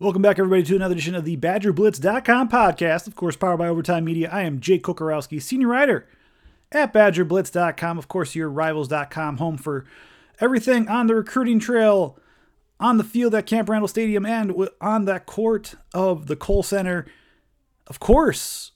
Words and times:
Welcome 0.00 0.22
back, 0.22 0.38
everybody, 0.38 0.62
to 0.62 0.76
another 0.76 0.92
edition 0.92 1.16
of 1.16 1.24
the 1.24 1.36
BadgerBlitz.com 1.36 2.50
podcast. 2.50 3.08
Of 3.08 3.16
course, 3.16 3.34
powered 3.34 3.58
by 3.58 3.66
Overtime 3.66 4.04
Media. 4.04 4.30
I 4.32 4.42
am 4.42 4.60
Jake 4.60 4.84
Kocorowski, 4.84 5.42
senior 5.42 5.66
writer 5.66 6.06
at 6.70 6.92
BadgerBlitz.com. 6.92 7.98
Of 7.98 8.06
course, 8.06 8.36
your 8.36 8.48
Rivals.com, 8.48 9.38
home 9.38 9.56
for 9.58 9.86
everything 10.38 10.86
on 10.86 11.08
the 11.08 11.16
recruiting 11.16 11.58
trail, 11.58 12.16
on 12.78 12.98
the 12.98 13.02
field 13.02 13.34
at 13.34 13.46
Camp 13.46 13.68
Randall 13.68 13.88
Stadium, 13.88 14.24
and 14.24 14.68
on 14.80 15.06
that 15.06 15.26
court 15.26 15.74
of 15.92 16.28
the 16.28 16.36
Kohl 16.36 16.62
Center. 16.62 17.04
Of 17.88 17.98
course, 17.98 18.70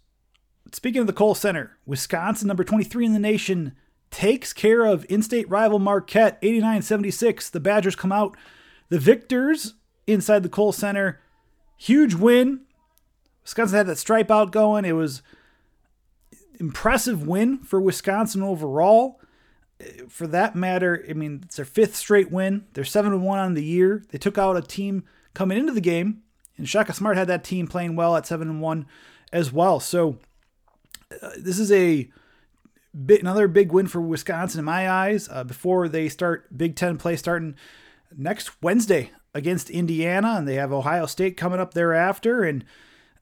speaking 0.73 1.03
of 1.03 1.07
the 1.07 1.13
Kohl 1.13 1.37
Center, 1.37 1.79
Wisconsin, 1.87 2.49
number 2.49 2.65
23 2.65 3.07
in 3.07 3.13
the 3.13 3.21
nation, 3.21 3.77
takes 4.11 4.53
care 4.53 4.85
of 4.85 5.07
in 5.09 5.23
state 5.23 5.49
rival 5.49 5.79
Marquette 5.79 6.39
89 6.43 6.83
76. 6.83 7.49
The 7.49 7.61
Badgers 7.61 7.95
come 7.95 8.11
out 8.11 8.37
the 8.89 8.99
victors 8.99 9.75
inside 10.07 10.43
the 10.43 10.49
Kohl 10.49 10.73
Center. 10.73 11.21
Huge 11.77 12.15
win. 12.15 12.61
Wisconsin 13.43 13.77
had 13.77 13.87
that 13.87 13.99
stripe 13.99 14.31
out 14.31 14.53
going. 14.53 14.85
It 14.85 14.93
was 14.93 15.23
impressive 16.61 17.27
win 17.27 17.59
for 17.59 17.81
Wisconsin 17.81 18.43
overall. 18.43 19.21
For 20.09 20.29
that 20.29 20.55
matter, 20.55 21.05
I 21.09 21.13
mean, 21.13 21.41
it's 21.45 21.57
their 21.57 21.65
fifth 21.65 21.97
straight 21.97 22.31
win. 22.31 22.67
They're 22.73 22.85
7 22.85 23.21
1 23.21 23.39
on 23.39 23.55
the 23.55 23.65
year. 23.65 24.05
They 24.11 24.19
took 24.19 24.39
out 24.39 24.57
a 24.57 24.63
team 24.63 25.05
coming 25.35 25.59
into 25.59 25.73
the 25.73 25.81
game, 25.81 26.23
and 26.57 26.69
Shaka 26.69 26.93
Smart 26.93 27.17
had 27.17 27.27
that 27.29 27.43
team 27.43 27.67
playing 27.67 27.97
well 27.97 28.15
at 28.15 28.27
7 28.27 28.61
1 28.61 28.87
as 29.33 29.53
well. 29.53 29.81
So, 29.81 30.19
uh, 31.21 31.31
this 31.37 31.59
is 31.59 31.73
a 31.73 32.09
bit, 33.05 33.23
another 33.23 33.49
big 33.49 33.73
win 33.73 33.89
for 33.89 34.01
Wisconsin 34.01 34.61
in 34.61 34.65
my 34.65 34.89
eyes 34.89 35.29
uh, 35.29 35.43
before 35.43 35.89
they 35.89 36.09
start 36.09 36.57
Big 36.57 36.77
Ten 36.77 36.97
play 36.97 37.17
starting 37.17 37.57
next 38.17 38.63
Wednesday 38.63 39.11
against 39.35 39.71
Indiana, 39.71 40.35
and 40.39 40.47
they 40.47 40.55
have 40.55 40.73
Ohio 40.73 41.07
State 41.07 41.37
coming 41.37 41.61
up 41.61 41.75
thereafter. 41.75 42.43
And 42.43 42.65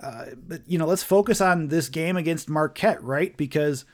uh, 0.02 0.26
but 0.36 0.62
you 0.66 0.78
know, 0.78 0.86
let's 0.86 1.02
focus 1.02 1.40
on 1.40 1.68
this 1.68 1.88
game 1.88 2.16
against 2.16 2.48
Marquette, 2.48 3.02
right? 3.02 3.36
Because 3.36 3.84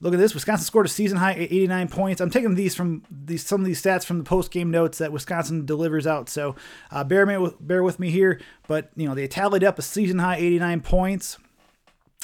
look 0.00 0.14
at 0.14 0.18
this: 0.18 0.34
Wisconsin 0.34 0.64
scored 0.64 0.86
a 0.86 0.90
season 0.90 1.18
high 1.18 1.34
89 1.34 1.88
points. 1.88 2.20
I'm 2.20 2.30
taking 2.30 2.54
these 2.54 2.74
from 2.74 3.02
these 3.10 3.44
some 3.46 3.60
of 3.60 3.66
these 3.66 3.82
stats 3.82 4.04
from 4.04 4.18
the 4.18 4.24
post 4.24 4.50
game 4.50 4.70
notes 4.70 4.98
that 4.98 5.12
Wisconsin 5.12 5.66
delivers 5.66 6.06
out. 6.06 6.28
So 6.28 6.56
uh, 6.90 7.04
bear 7.04 7.26
me 7.26 7.36
with 7.36 7.56
bear 7.66 7.82
with 7.82 7.98
me 8.00 8.10
here. 8.10 8.40
But 8.66 8.90
you 8.96 9.08
know, 9.08 9.14
they 9.14 9.28
tallied 9.28 9.64
up 9.64 9.78
a 9.78 9.82
season 9.82 10.18
high 10.18 10.36
89 10.36 10.80
points, 10.80 11.38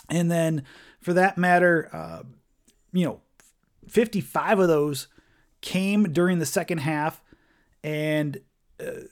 and 0.08 0.31
then 0.31 0.64
for 1.00 1.12
that 1.12 1.38
matter, 1.38 1.88
uh, 1.92 2.22
you 2.92 3.05
know, 3.05 3.20
55 3.88 4.58
of 4.58 4.69
those 4.69 5.08
came 5.60 6.12
during 6.12 6.38
the 6.38 6.47
second 6.47 6.78
half, 6.78 7.22
and 7.84 8.41
uh, 8.81 9.03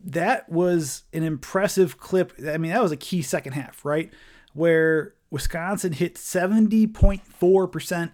that 0.00 0.48
was 0.48 1.02
an 1.12 1.22
impressive 1.22 1.98
clip. 1.98 2.32
I 2.46 2.56
mean, 2.58 2.72
that 2.72 2.82
was 2.82 2.92
a 2.92 2.96
key 2.96 3.22
second 3.22 3.52
half, 3.52 3.84
right? 3.84 4.12
Where 4.52 5.14
Wisconsin 5.30 5.92
hit 5.92 6.14
70.4% 6.14 8.12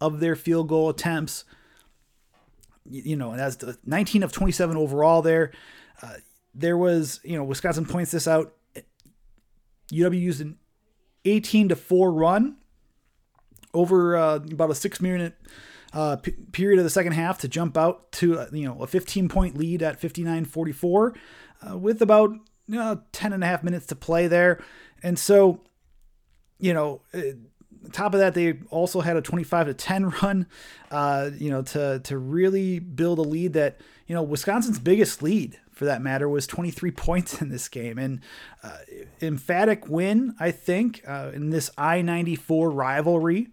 of 0.00 0.20
their 0.20 0.36
field 0.36 0.68
goal 0.68 0.88
attempts. 0.90 1.44
You 2.88 3.16
know, 3.16 3.36
that's 3.36 3.58
19 3.84 4.22
of 4.22 4.30
27 4.32 4.76
overall 4.76 5.22
there. 5.22 5.52
Uh, 6.02 6.14
there 6.54 6.76
was, 6.76 7.20
you 7.24 7.36
know, 7.36 7.44
Wisconsin 7.44 7.84
points 7.86 8.12
this 8.12 8.28
out. 8.28 8.54
UW 9.92 10.20
used 10.20 10.40
an 10.40 10.56
18 11.24 11.70
to 11.70 11.76
4 11.76 12.12
run 12.12 12.56
over 13.74 14.16
uh, 14.16 14.36
about 14.36 14.70
a 14.70 14.74
six 14.74 15.00
minute 15.00 15.34
uh, 15.96 16.16
p- 16.16 16.32
period 16.52 16.78
of 16.78 16.84
the 16.84 16.90
second 16.90 17.12
half 17.12 17.38
to 17.38 17.48
jump 17.48 17.78
out 17.78 18.12
to 18.12 18.38
uh, 18.38 18.46
you 18.52 18.66
know 18.68 18.82
a 18.82 18.86
15 18.86 19.30
point 19.30 19.56
lead 19.56 19.82
at 19.82 19.98
59-44 19.98 21.16
uh, 21.68 21.78
with 21.78 22.02
about 22.02 22.32
you 22.66 22.76
know, 22.76 23.00
10 23.12 23.32
and 23.32 23.42
a 23.42 23.46
half 23.46 23.64
minutes 23.64 23.86
to 23.86 23.96
play 23.96 24.26
there. 24.26 24.62
And 25.02 25.18
so 25.18 25.62
you 26.58 26.74
know 26.74 27.00
uh, 27.14 27.20
top 27.92 28.12
of 28.12 28.20
that 28.20 28.34
they 28.34 28.58
also 28.68 29.00
had 29.00 29.16
a 29.16 29.22
25 29.22 29.68
to 29.68 29.74
10 29.74 30.08
run 30.22 30.46
uh, 30.90 31.30
you 31.38 31.50
know 31.50 31.62
to 31.62 32.00
to 32.00 32.18
really 32.18 32.78
build 32.78 33.18
a 33.18 33.22
lead 33.22 33.54
that 33.54 33.80
you 34.06 34.14
know 34.14 34.22
wisconsin's 34.22 34.78
biggest 34.78 35.22
lead 35.22 35.58
for 35.72 35.86
that 35.86 36.02
matter 36.02 36.28
was 36.28 36.46
23 36.46 36.90
points 36.92 37.40
in 37.40 37.48
this 37.48 37.68
game. 37.68 37.98
And 37.98 38.20
uh, 38.62 38.78
emphatic 39.22 39.88
win 39.88 40.34
i 40.38 40.50
think 40.50 41.02
uh, 41.08 41.30
in 41.32 41.48
this 41.48 41.70
i-94 41.78 42.70
rivalry 42.74 43.48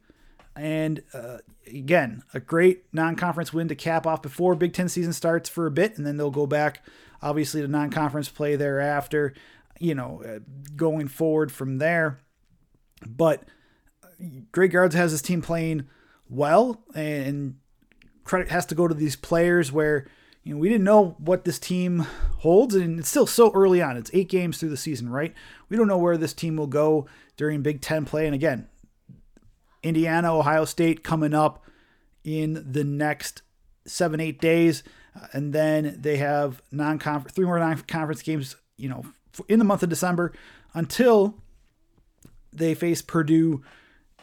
and 0.56 1.02
uh, 1.14 1.40
again, 1.68 2.24
a 2.34 2.40
great 2.40 2.86
non 2.94 3.16
conference 3.16 3.54
win 3.54 3.68
to 3.68 3.76
cap 3.76 4.06
off 4.06 4.22
before 4.22 4.56
Big 4.56 4.74
Ten 4.74 4.90
season 4.90 5.14
starts 5.14 5.50
for 5.50 5.66
a 5.66 5.72
bit, 5.72 5.98
and 5.98 6.06
then 6.06 6.18
they'll 6.18 6.32
go 6.32 6.48
back, 6.48 6.84
obviously, 7.22 7.62
to 7.62 7.68
non 7.68 7.90
conference 7.90 8.30
play 8.30 8.56
thereafter, 8.56 9.34
you 9.80 9.96
know, 9.96 10.22
uh, 10.24 10.40
going 10.76 11.08
forward 11.08 11.52
from 11.52 11.78
there. 11.80 12.20
But 13.06 13.44
Greg 14.52 14.72
Gard's 14.72 14.96
has 14.96 15.12
his 15.12 15.22
team 15.22 15.42
playing 15.42 15.88
well, 16.30 16.84
and 16.94 17.56
credit 18.24 18.50
has 18.50 18.66
to 18.68 18.76
go 18.76 18.88
to 18.88 18.96
these 18.96 19.16
players 19.16 19.72
where. 19.72 20.08
You 20.46 20.56
know, 20.56 20.60
we 20.60 20.68
didn't 20.68 20.84
know 20.84 21.16
what 21.20 21.46
this 21.46 21.58
team 21.58 22.06
holds, 22.40 22.76
and 22.76 23.00
it's 23.00 23.08
still 23.08 23.26
so 23.26 23.50
early 23.54 23.82
on. 23.82 23.96
It's 23.96 24.12
eight 24.14 24.28
games 24.28 24.58
through 24.58 24.72
the 24.72 24.76
season, 24.76 25.08
right? 25.08 25.34
We 25.70 25.78
don't 25.78 25.88
know 25.88 25.98
where 25.98 26.18
this 26.18 26.34
team 26.34 26.58
will 26.58 26.68
go 26.68 27.08
during 27.38 27.62
Big 27.62 27.80
Ten 27.80 28.04
play. 28.04 28.26
And 28.26 28.36
again, 28.36 28.68
Indiana, 29.84 30.36
Ohio 30.36 30.66
State 30.66 31.04
coming 31.04 31.34
up 31.34 31.64
in 32.24 32.66
the 32.72 32.84
next 32.84 33.42
seven, 33.86 34.20
eight 34.20 34.40
days. 34.40 34.84
Uh, 35.16 35.28
and 35.34 35.54
then 35.54 35.98
they 36.00 36.18
have 36.18 36.62
non-conference, 36.72 37.36
three 37.36 37.46
more 37.46 37.60
non-conference 37.60 38.22
games, 38.22 38.56
you 38.78 38.90
know, 38.90 39.06
in 39.48 39.60
the 39.60 39.66
month 39.66 39.84
of 39.84 39.90
December 39.90 40.34
until 40.74 41.36
they 42.52 42.74
face 42.74 43.02
Purdue 43.02 43.62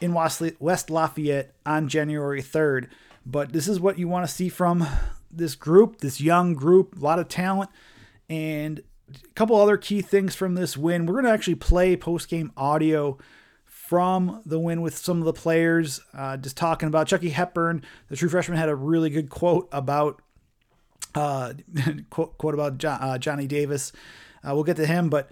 in 0.00 0.15
West 0.15 0.91
Lafayette 0.91 1.54
on 1.66 1.88
January 1.88 2.42
3rd. 2.42 2.88
But 3.27 3.53
this 3.53 3.69
is 3.69 3.78
what 3.78 3.98
you 3.98 4.09
want 4.09 4.27
to 4.27 4.34
see 4.34 4.48
from 4.48 4.87
this 5.31 5.54
group, 5.54 5.98
this 5.98 6.21
young 6.21 6.54
group, 6.54 6.97
a 6.97 7.04
lot 7.04 7.19
of 7.19 7.28
talent, 7.28 7.71
and 8.28 8.82
a 9.12 9.34
couple 9.34 9.56
other 9.56 9.77
key 9.77 10.00
things 10.00 10.34
from 10.34 10.54
this 10.54 10.77
win. 10.77 11.06
We're 11.06 11.15
going 11.15 11.27
to 11.27 11.32
actually 11.32 11.56
play 11.56 11.97
post-game 11.97 12.53
audio 12.56 13.19
from 13.91 14.41
the 14.47 14.56
win 14.56 14.83
with 14.83 14.97
some 14.97 15.19
of 15.19 15.25
the 15.25 15.33
players. 15.33 16.01
Uh, 16.15 16.37
just 16.37 16.56
talking 16.56 16.87
about 16.87 17.09
Chucky 17.09 17.31
Hepburn, 17.31 17.83
the 18.09 18.15
true 18.15 18.28
freshman, 18.28 18.56
had 18.56 18.69
a 18.69 18.75
really 18.77 19.11
good 19.11 19.28
quote 19.28 19.69
about 19.73 20.23
uh, 21.17 21.55
quote, 22.11 22.39
quote 22.39 22.55
about 22.55 22.84
uh, 22.84 23.19
Johnny 23.19 23.49
Davis. 23.49 23.91
Uh, 24.45 24.55
we'll 24.55 24.62
get 24.62 24.77
to 24.77 24.87
him, 24.87 25.11
but 25.11 25.28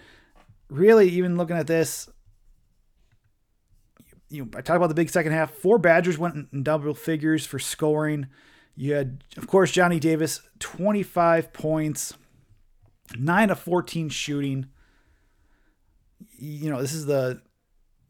really, 0.68 1.08
even 1.08 1.36
looking 1.36 1.56
at 1.56 1.68
this, 1.68 2.08
you 4.28 4.42
know, 4.42 4.50
I 4.56 4.60
talked 4.62 4.76
about 4.76 4.88
the 4.88 4.94
big 4.94 5.08
second 5.08 5.30
half. 5.30 5.52
Four 5.52 5.78
Badgers 5.78 6.18
went 6.18 6.48
in 6.52 6.64
double 6.64 6.94
figures 6.94 7.46
for 7.46 7.60
scoring. 7.60 8.26
You 8.74 8.94
had, 8.94 9.22
of 9.36 9.46
course, 9.46 9.70
Johnny 9.70 10.00
Davis, 10.00 10.40
25 10.58 11.52
points, 11.52 12.14
9 13.16 13.50
of 13.50 13.60
14 13.60 14.08
shooting. 14.08 14.66
You 16.36 16.70
know, 16.70 16.82
this 16.82 16.92
is 16.92 17.06
the 17.06 17.40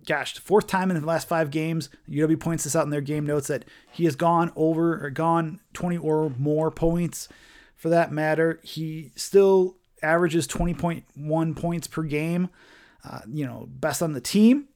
gosh, 0.08 0.38
fourth 0.38 0.66
time 0.66 0.90
in 0.90 0.98
the 0.98 1.06
last 1.06 1.28
five 1.28 1.50
games. 1.50 1.90
UW 2.08 2.40
points 2.40 2.64
this 2.64 2.74
out 2.74 2.84
in 2.84 2.90
their 2.90 3.02
game 3.02 3.26
notes 3.26 3.48
that 3.48 3.66
he 3.92 4.06
has 4.06 4.16
gone 4.16 4.50
over 4.56 5.04
or 5.04 5.10
gone 5.10 5.60
20 5.74 5.98
or 5.98 6.32
more 6.38 6.70
points. 6.70 7.28
For 7.76 7.90
that 7.90 8.10
matter, 8.10 8.58
he 8.64 9.12
still 9.14 9.76
averages 10.02 10.48
20.1 10.48 11.56
points 11.56 11.86
per 11.86 12.02
game. 12.02 12.48
Uh, 13.04 13.20
you 13.30 13.46
know, 13.46 13.68
best 13.70 14.02
on 14.02 14.14
the 14.14 14.20
team. 14.20 14.68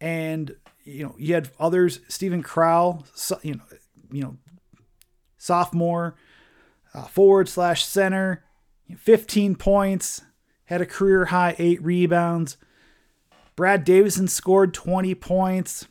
And 0.00 0.54
you 0.84 1.04
know, 1.04 1.14
you 1.18 1.34
had 1.34 1.50
others, 1.58 2.00
Steven 2.08 2.42
Crowl, 2.42 3.04
you 3.42 3.54
know, 3.54 3.62
you 4.10 4.22
know, 4.22 4.36
sophomore, 5.36 6.14
uh, 6.94 7.04
forward 7.04 7.48
slash 7.48 7.84
center, 7.84 8.44
15 8.96 9.56
points, 9.56 10.22
had 10.66 10.80
a 10.80 10.86
career 10.86 11.26
high 11.26 11.56
eight 11.58 11.82
rebounds. 11.82 12.56
Brad 13.58 13.82
Davison 13.82 14.28
scored 14.28 14.72
20 14.72 15.16
points. 15.16 15.88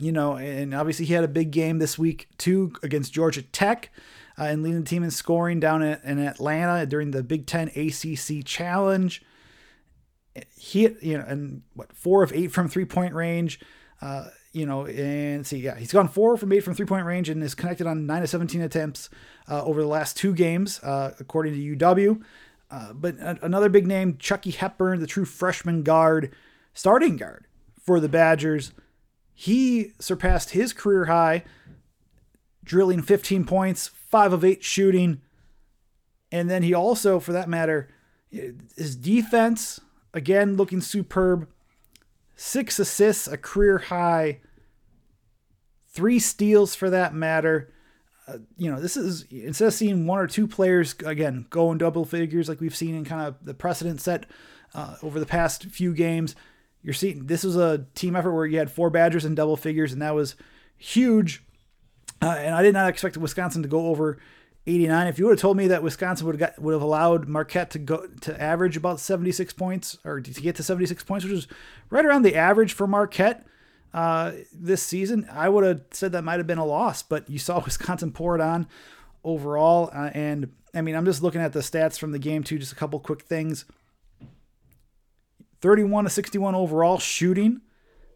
You 0.00 0.10
know, 0.10 0.34
and 0.36 0.74
obviously 0.74 1.06
he 1.06 1.14
had 1.14 1.22
a 1.22 1.28
big 1.28 1.52
game 1.52 1.78
this 1.78 1.96
week 1.96 2.28
too 2.38 2.72
against 2.82 3.12
Georgia 3.12 3.42
Tech. 3.42 3.92
uh, 4.36 4.46
and 4.46 4.64
leading 4.64 4.80
the 4.80 4.84
team 4.84 5.04
in 5.04 5.12
scoring 5.12 5.60
down 5.60 5.80
in, 5.80 5.96
in 6.02 6.18
Atlanta 6.18 6.84
during 6.84 7.12
the 7.12 7.22
Big 7.22 7.46
Ten 7.46 7.68
ACC 7.68 8.44
Challenge. 8.44 9.22
He, 10.56 10.88
you 11.00 11.16
know, 11.16 11.24
and 11.28 11.62
what 11.74 11.92
four 11.92 12.24
of 12.24 12.32
eight 12.32 12.50
from 12.50 12.68
three 12.68 12.84
point 12.84 13.14
range. 13.14 13.60
Uh, 14.02 14.24
you 14.52 14.66
know, 14.66 14.86
and 14.86 15.46
see, 15.46 15.58
yeah, 15.58 15.76
he's 15.76 15.92
gone 15.92 16.08
four 16.08 16.36
from 16.36 16.52
eight 16.52 16.64
from 16.64 16.74
three 16.74 16.84
point 16.84 17.06
range 17.06 17.28
and 17.28 17.44
is 17.44 17.54
connected 17.54 17.86
on 17.86 18.06
nine 18.06 18.24
of 18.24 18.28
17 18.28 18.60
attempts 18.60 19.08
uh, 19.48 19.62
over 19.62 19.80
the 19.80 19.86
last 19.86 20.16
two 20.16 20.34
games, 20.34 20.80
uh, 20.82 21.12
according 21.20 21.54
to 21.54 21.76
UW. 21.76 22.24
Uh, 22.72 22.92
but 22.92 23.14
another 23.20 23.68
big 23.68 23.86
name, 23.86 24.16
Chucky 24.18 24.50
Hepburn, 24.50 24.98
the 24.98 25.06
true 25.06 25.24
freshman 25.24 25.84
guard, 25.84 26.34
starting 26.76 27.16
guard 27.16 27.46
for 27.80 27.98
the 27.98 28.08
Badgers. 28.08 28.72
He 29.34 29.92
surpassed 29.98 30.50
his 30.50 30.72
career 30.72 31.06
high, 31.06 31.42
drilling 32.62 33.02
15 33.02 33.44
points, 33.44 33.88
five 33.88 34.32
of 34.32 34.44
eight 34.44 34.62
shooting. 34.62 35.22
And 36.30 36.50
then 36.50 36.62
he 36.62 36.74
also, 36.74 37.18
for 37.18 37.32
that 37.32 37.48
matter, 37.48 37.88
his 38.30 38.94
defense, 38.94 39.80
again, 40.12 40.56
looking 40.56 40.80
superb. 40.80 41.48
Six 42.34 42.78
assists, 42.78 43.26
a 43.26 43.38
career 43.38 43.78
high. 43.78 44.40
Three 45.88 46.18
steals 46.18 46.74
for 46.74 46.90
that 46.90 47.14
matter. 47.14 47.72
Uh, 48.28 48.38
you 48.58 48.70
know, 48.70 48.78
this 48.78 48.96
is 48.98 49.24
instead 49.30 49.68
of 49.68 49.74
seeing 49.74 50.06
one 50.06 50.18
or 50.18 50.26
two 50.26 50.46
players 50.46 50.94
again 51.04 51.46
go 51.48 51.72
in 51.72 51.78
double 51.78 52.04
figures 52.04 52.48
like 52.48 52.60
we've 52.60 52.76
seen 52.76 52.94
in 52.94 53.04
kind 53.04 53.26
of 53.26 53.36
the 53.42 53.54
precedent 53.54 54.00
set 54.00 54.26
uh, 54.74 54.96
over 55.02 55.18
the 55.18 55.24
past 55.24 55.64
few 55.66 55.94
games. 55.94 56.34
You're 56.86 56.94
seeing 56.94 57.26
this 57.26 57.42
was 57.42 57.56
a 57.56 57.84
team 57.96 58.14
effort 58.14 58.32
where 58.32 58.46
you 58.46 58.58
had 58.58 58.70
four 58.70 58.90
Badgers 58.90 59.24
in 59.24 59.34
double 59.34 59.56
figures, 59.56 59.92
and 59.92 60.00
that 60.00 60.14
was 60.14 60.36
huge. 60.78 61.42
Uh, 62.22 62.36
and 62.38 62.54
I 62.54 62.62
did 62.62 62.74
not 62.74 62.88
expect 62.88 63.16
Wisconsin 63.16 63.60
to 63.64 63.68
go 63.68 63.88
over 63.88 64.18
89. 64.68 65.08
If 65.08 65.18
you 65.18 65.24
would 65.24 65.32
have 65.32 65.40
told 65.40 65.56
me 65.56 65.66
that 65.66 65.82
Wisconsin 65.82 66.28
would 66.28 66.40
have 66.40 66.54
got, 66.54 66.62
would 66.62 66.74
have 66.74 66.82
allowed 66.82 67.26
Marquette 67.26 67.70
to 67.70 67.80
go 67.80 68.06
to 68.20 68.40
average 68.40 68.76
about 68.76 69.00
76 69.00 69.52
points 69.54 69.98
or 70.04 70.20
to 70.20 70.30
get 70.40 70.54
to 70.56 70.62
76 70.62 71.02
points, 71.02 71.24
which 71.24 71.34
is 71.34 71.48
right 71.90 72.04
around 72.04 72.22
the 72.22 72.36
average 72.36 72.72
for 72.72 72.86
Marquette 72.86 73.44
uh, 73.92 74.30
this 74.52 74.80
season, 74.80 75.26
I 75.32 75.48
would 75.48 75.64
have 75.64 75.80
said 75.90 76.12
that 76.12 76.22
might 76.22 76.38
have 76.38 76.46
been 76.46 76.56
a 76.56 76.64
loss. 76.64 77.02
But 77.02 77.28
you 77.28 77.40
saw 77.40 77.58
Wisconsin 77.64 78.12
pour 78.12 78.36
it 78.36 78.40
on 78.40 78.68
overall, 79.24 79.90
uh, 79.92 80.10
and 80.14 80.52
I 80.72 80.82
mean, 80.82 80.94
I'm 80.94 81.04
just 81.04 81.20
looking 81.20 81.40
at 81.40 81.52
the 81.52 81.60
stats 81.60 81.98
from 81.98 82.12
the 82.12 82.20
game 82.20 82.44
too. 82.44 82.60
Just 82.60 82.72
a 82.72 82.76
couple 82.76 83.00
quick 83.00 83.22
things. 83.22 83.64
31 85.60 86.04
to 86.04 86.10
61 86.10 86.54
overall 86.54 86.98
shooting. 86.98 87.60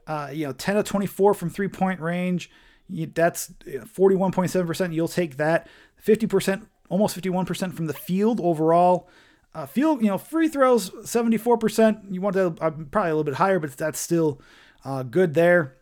Uh, 0.07 0.31
you 0.33 0.47
know, 0.47 0.53
10 0.53 0.77
to 0.77 0.83
24 0.83 1.35
from 1.35 1.51
three 1.51 1.69
point 1.69 2.01
range. 2.01 2.51
You, 2.89 3.07
that's 3.07 3.53
41.7%. 3.65 4.93
You'll 4.93 5.09
take 5.09 5.37
that. 5.37 5.69
50%, 6.05 6.67
almost 6.89 7.21
51% 7.21 7.75
from 7.75 7.87
the 7.87 7.93
field 7.93 8.41
overall. 8.41 9.09
Uh, 9.55 9.67
field, 9.67 10.01
you 10.01 10.09
know, 10.09 10.19
free 10.19 10.49
throws 10.49 10.91
74%. 10.91 12.13
You 12.13 12.21
want 12.21 12.35
that 12.35 12.59
uh, 12.61 12.71
probably 12.71 13.11
a 13.11 13.15
little 13.15 13.25
bit 13.25 13.35
higher, 13.35 13.59
but 13.59 13.77
that's 13.77 13.99
still 13.99 14.41
uh, 14.85 15.03
good 15.03 15.35
there. 15.35 15.77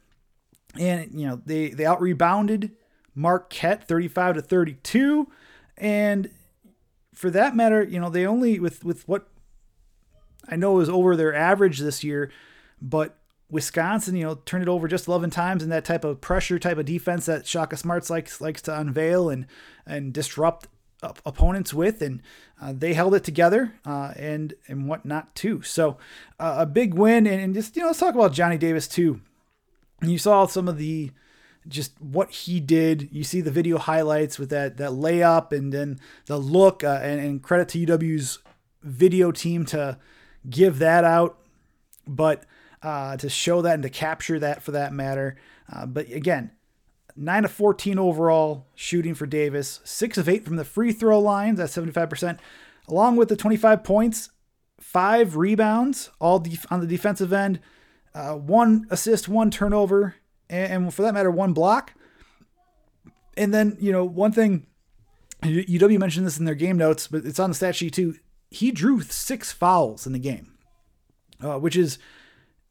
And 0.79 1.19
you 1.19 1.27
know, 1.27 1.41
they 1.45 1.71
they 1.71 1.87
out 1.87 2.01
rebounded 2.01 2.73
Marquette 3.15 3.89
35 3.89 4.37
to 4.37 4.43
32, 4.43 5.29
and 5.77 6.31
for 7.15 7.31
that 7.31 7.57
matter, 7.57 7.83
you 7.83 7.99
know, 7.99 8.11
they 8.11 8.27
only 8.27 8.61
with 8.61 8.85
with 8.85 9.09
what 9.09 9.29
I 10.49 10.57
know 10.57 10.73
it 10.73 10.79
was 10.79 10.89
over 10.89 11.17
their 11.17 11.35
average 11.35 11.79
this 11.79 12.03
year, 12.03 12.31
but 12.81 13.17
Wisconsin, 13.51 14.17
you 14.17 14.25
know, 14.25 14.35
turned 14.35 14.63
it 14.63 14.69
over 14.69 14.89
just 14.89 15.09
11 15.09 15.31
times 15.31 15.63
in 15.63 15.71
that 15.71 15.85
type 15.85 16.05
of 16.05 16.21
pressure 16.21 16.59
type 16.59 16.79
of 16.79 16.87
defense 16.87 17.27
that 17.27 17.47
Shaka 17.47 17.77
Smarts 17.77 18.11
likes 18.11 18.41
likes 18.41 18.63
to 18.63 18.79
unveil 18.79 19.31
and 19.31 19.47
and 19.87 20.13
disrupt 20.13 20.69
opponents 21.03 21.73
with, 21.73 22.03
and 22.03 22.23
uh, 22.61 22.73
they 22.77 22.95
held 22.95 23.15
it 23.15 23.25
together 23.25 23.75
uh, 23.87 24.13
and 24.17 24.55
and 24.67 24.89
whatnot 24.89 25.35
too. 25.35 25.63
So 25.63 25.97
uh, 26.39 26.57
a 26.59 26.67
big 26.67 26.95
win, 26.95 27.27
and, 27.27 27.41
and, 27.41 27.55
just 27.55 27.77
you 27.77 27.83
know, 27.83 27.89
let's 27.89 28.01
talk 28.01 28.15
about 28.15 28.33
Johnny 28.33 28.59
Davis 28.59 28.89
too. 28.89 29.21
You 30.03 30.19
saw 30.19 30.47
some 30.47 30.69
of 30.69 30.79
the 30.79 31.11
just 31.67 32.01
what 32.01 32.31
he 32.31 32.61
did. 32.61 33.09
You 33.13 33.25
see 33.25 33.41
the 33.41 33.51
video 33.51 33.79
highlights 33.79 34.39
with 34.39 34.51
that 34.51 34.77
that 34.77 34.91
layup 34.91 35.53
and 35.53 35.73
then 35.73 36.01
the 36.27 36.39
look, 36.39 36.85
uh, 36.85 37.01
and, 37.03 37.21
and 37.21 37.43
credit 37.43 37.69
to 37.71 37.87
UW's 37.87 38.41
video 38.83 39.33
team 39.33 39.65
to 39.67 39.99
give 40.49 40.79
that 40.79 41.05
out. 41.05 41.39
But 42.07 42.45
uh, 42.83 43.17
to 43.19 43.29
show 43.29 43.63
that 43.63 43.75
and 43.75 43.83
to 43.83 43.91
capture 43.91 44.39
that 44.39 44.63
for 44.63 44.73
that 44.73 44.93
matter. 44.93 45.37
Uh, 45.71 45.87
but 45.87 46.11
again, 46.11 46.53
9 47.17 47.45
of 47.45 47.51
14 47.51 47.99
overall 47.99 48.67
shooting 48.75 49.15
for 49.15 49.27
Davis, 49.27 49.81
6 49.85 50.19
of 50.19 50.29
8 50.29 50.45
from 50.45 50.57
the 50.57 50.65
free 50.65 50.93
throw 50.93 51.19
lines, 51.19 51.59
that's 51.59 51.77
75%, 51.77 52.39
along 52.89 53.17
with 53.17 53.29
the 53.29 53.37
25 53.37 53.83
points, 53.83 54.31
5 54.81 55.37
rebounds, 55.37 56.11
all 56.21 56.39
def- 56.39 56.71
on 56.71 56.81
the 56.81 56.87
defensive 56.87 57.33
end, 57.33 57.61
uh, 58.15 58.35
1 58.35 58.87
assist, 58.91 59.29
1 59.29 59.51
turnover, 59.51 60.15
and, 60.49 60.85
and 60.85 60.95
for 60.95 61.03
that 61.03 61.15
matter, 61.15 61.31
1 61.31 61.53
block. 61.53 61.93
And 63.37 63.53
then, 63.53 63.77
you 63.81 63.93
know, 63.93 64.05
one 64.05 64.33
thing, 64.33 64.67
UW 65.43 65.99
mentioned 65.99 66.27
this 66.27 66.39
in 66.39 66.45
their 66.45 66.57
game 66.57 66.77
notes, 66.77 67.07
but 67.07 67.25
it's 67.25 67.39
on 67.39 67.51
the 67.51 67.55
stat 67.55 67.77
sheet 67.77 67.95
too. 67.95 68.17
He 68.51 68.71
drew 68.71 69.01
six 69.03 69.53
fouls 69.53 70.07
in 70.07 70.13
the 70.13 70.19
game, 70.19 70.55
uh, 71.43 71.59
which 71.59 71.77
is 71.77 71.99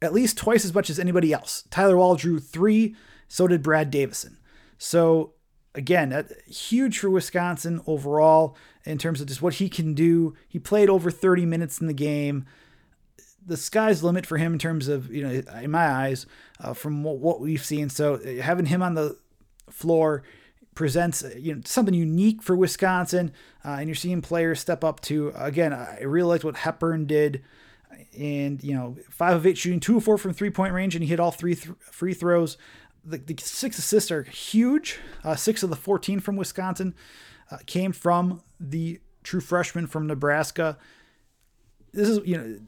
at 0.01 0.13
least 0.13 0.38
twice 0.38 0.65
as 0.65 0.74
much 0.74 0.89
as 0.89 1.00
anybody 1.00 1.33
else. 1.33 1.63
Tyler 1.69 1.97
Wahl 1.97 2.15
drew 2.15 2.39
three, 2.39 2.95
so 3.27 3.47
did 3.47 3.63
Brad 3.63 3.91
Davison. 3.91 4.38
So 4.77 5.33
again, 5.75 6.27
huge 6.47 7.00
for 7.00 7.09
Wisconsin 7.09 7.81
overall 7.88 8.57
in 8.85 8.97
terms 8.97 9.21
of 9.21 9.27
just 9.27 9.41
what 9.41 9.56
he 9.56 9.69
can 9.69 9.94
do. 9.94 10.35
He 10.47 10.59
played 10.59 10.89
over 10.89 11.12
30 11.12 11.45
minutes 11.45 11.79
in 11.79 11.88
the 11.88 11.94
game. 11.94 12.45
The 13.45 13.57
sky's 13.57 14.01
the 14.01 14.07
limit 14.07 14.25
for 14.25 14.38
him 14.38 14.53
in 14.53 14.59
terms 14.59 14.88
of, 14.88 15.13
you 15.13 15.24
know, 15.24 15.41
in 15.62 15.71
my 15.71 15.88
eyes, 15.88 16.25
uh, 16.59 16.74
from 16.74 17.03
what, 17.03 17.19
what 17.19 17.39
we've 17.39 17.63
seen. 17.63 17.89
So 17.89 18.19
having 18.41 18.65
him 18.65 18.83
on 18.83 18.95
the 18.95 19.18
floor 19.69 20.24
presents 20.77 21.24
you 21.35 21.56
know 21.56 21.62
something 21.65 21.95
unique 21.95 22.44
for 22.44 22.56
Wisconsin, 22.56 23.33
uh, 23.65 23.77
and 23.79 23.88
you're 23.88 23.95
seeing 23.95 24.21
players 24.21 24.59
step 24.59 24.83
up 24.83 25.01
to. 25.01 25.33
Again, 25.35 25.74
I 25.74 26.01
really 26.03 26.29
liked 26.29 26.44
what 26.44 26.56
Hepburn 26.56 27.07
did 27.07 27.44
and 28.15 28.63
you 28.63 28.75
know 28.75 28.95
five 29.09 29.35
of 29.35 29.47
eight 29.47 29.57
shooting, 29.57 29.79
two 29.79 29.97
of 29.97 30.03
four 30.03 30.19
from 30.19 30.33
three 30.33 30.51
point 30.51 30.74
range, 30.74 30.95
and 30.95 31.03
he 31.03 31.09
hit 31.09 31.19
all 31.19 31.31
three 31.31 31.56
th- 31.56 31.75
free 31.79 32.13
throws. 32.13 32.57
The, 33.03 33.18
the, 33.18 33.35
six 33.41 33.79
assists 33.79 34.12
are 34.12 34.21
huge. 34.24 35.00
Uh, 35.24 35.35
six 35.35 35.63
of 35.63 35.69
the 35.71 35.75
14 35.75 36.19
from 36.19 36.35
Wisconsin 36.35 36.94
uh, 37.50 37.57
came 37.65 37.91
from 37.91 38.44
the 38.59 39.00
true 39.24 39.39
freshman 39.39 39.88
from 39.88 40.06
Nebraska. 40.06 40.77
This 41.91 42.07
is 42.07 42.19
you 42.24 42.38
know 42.38 42.59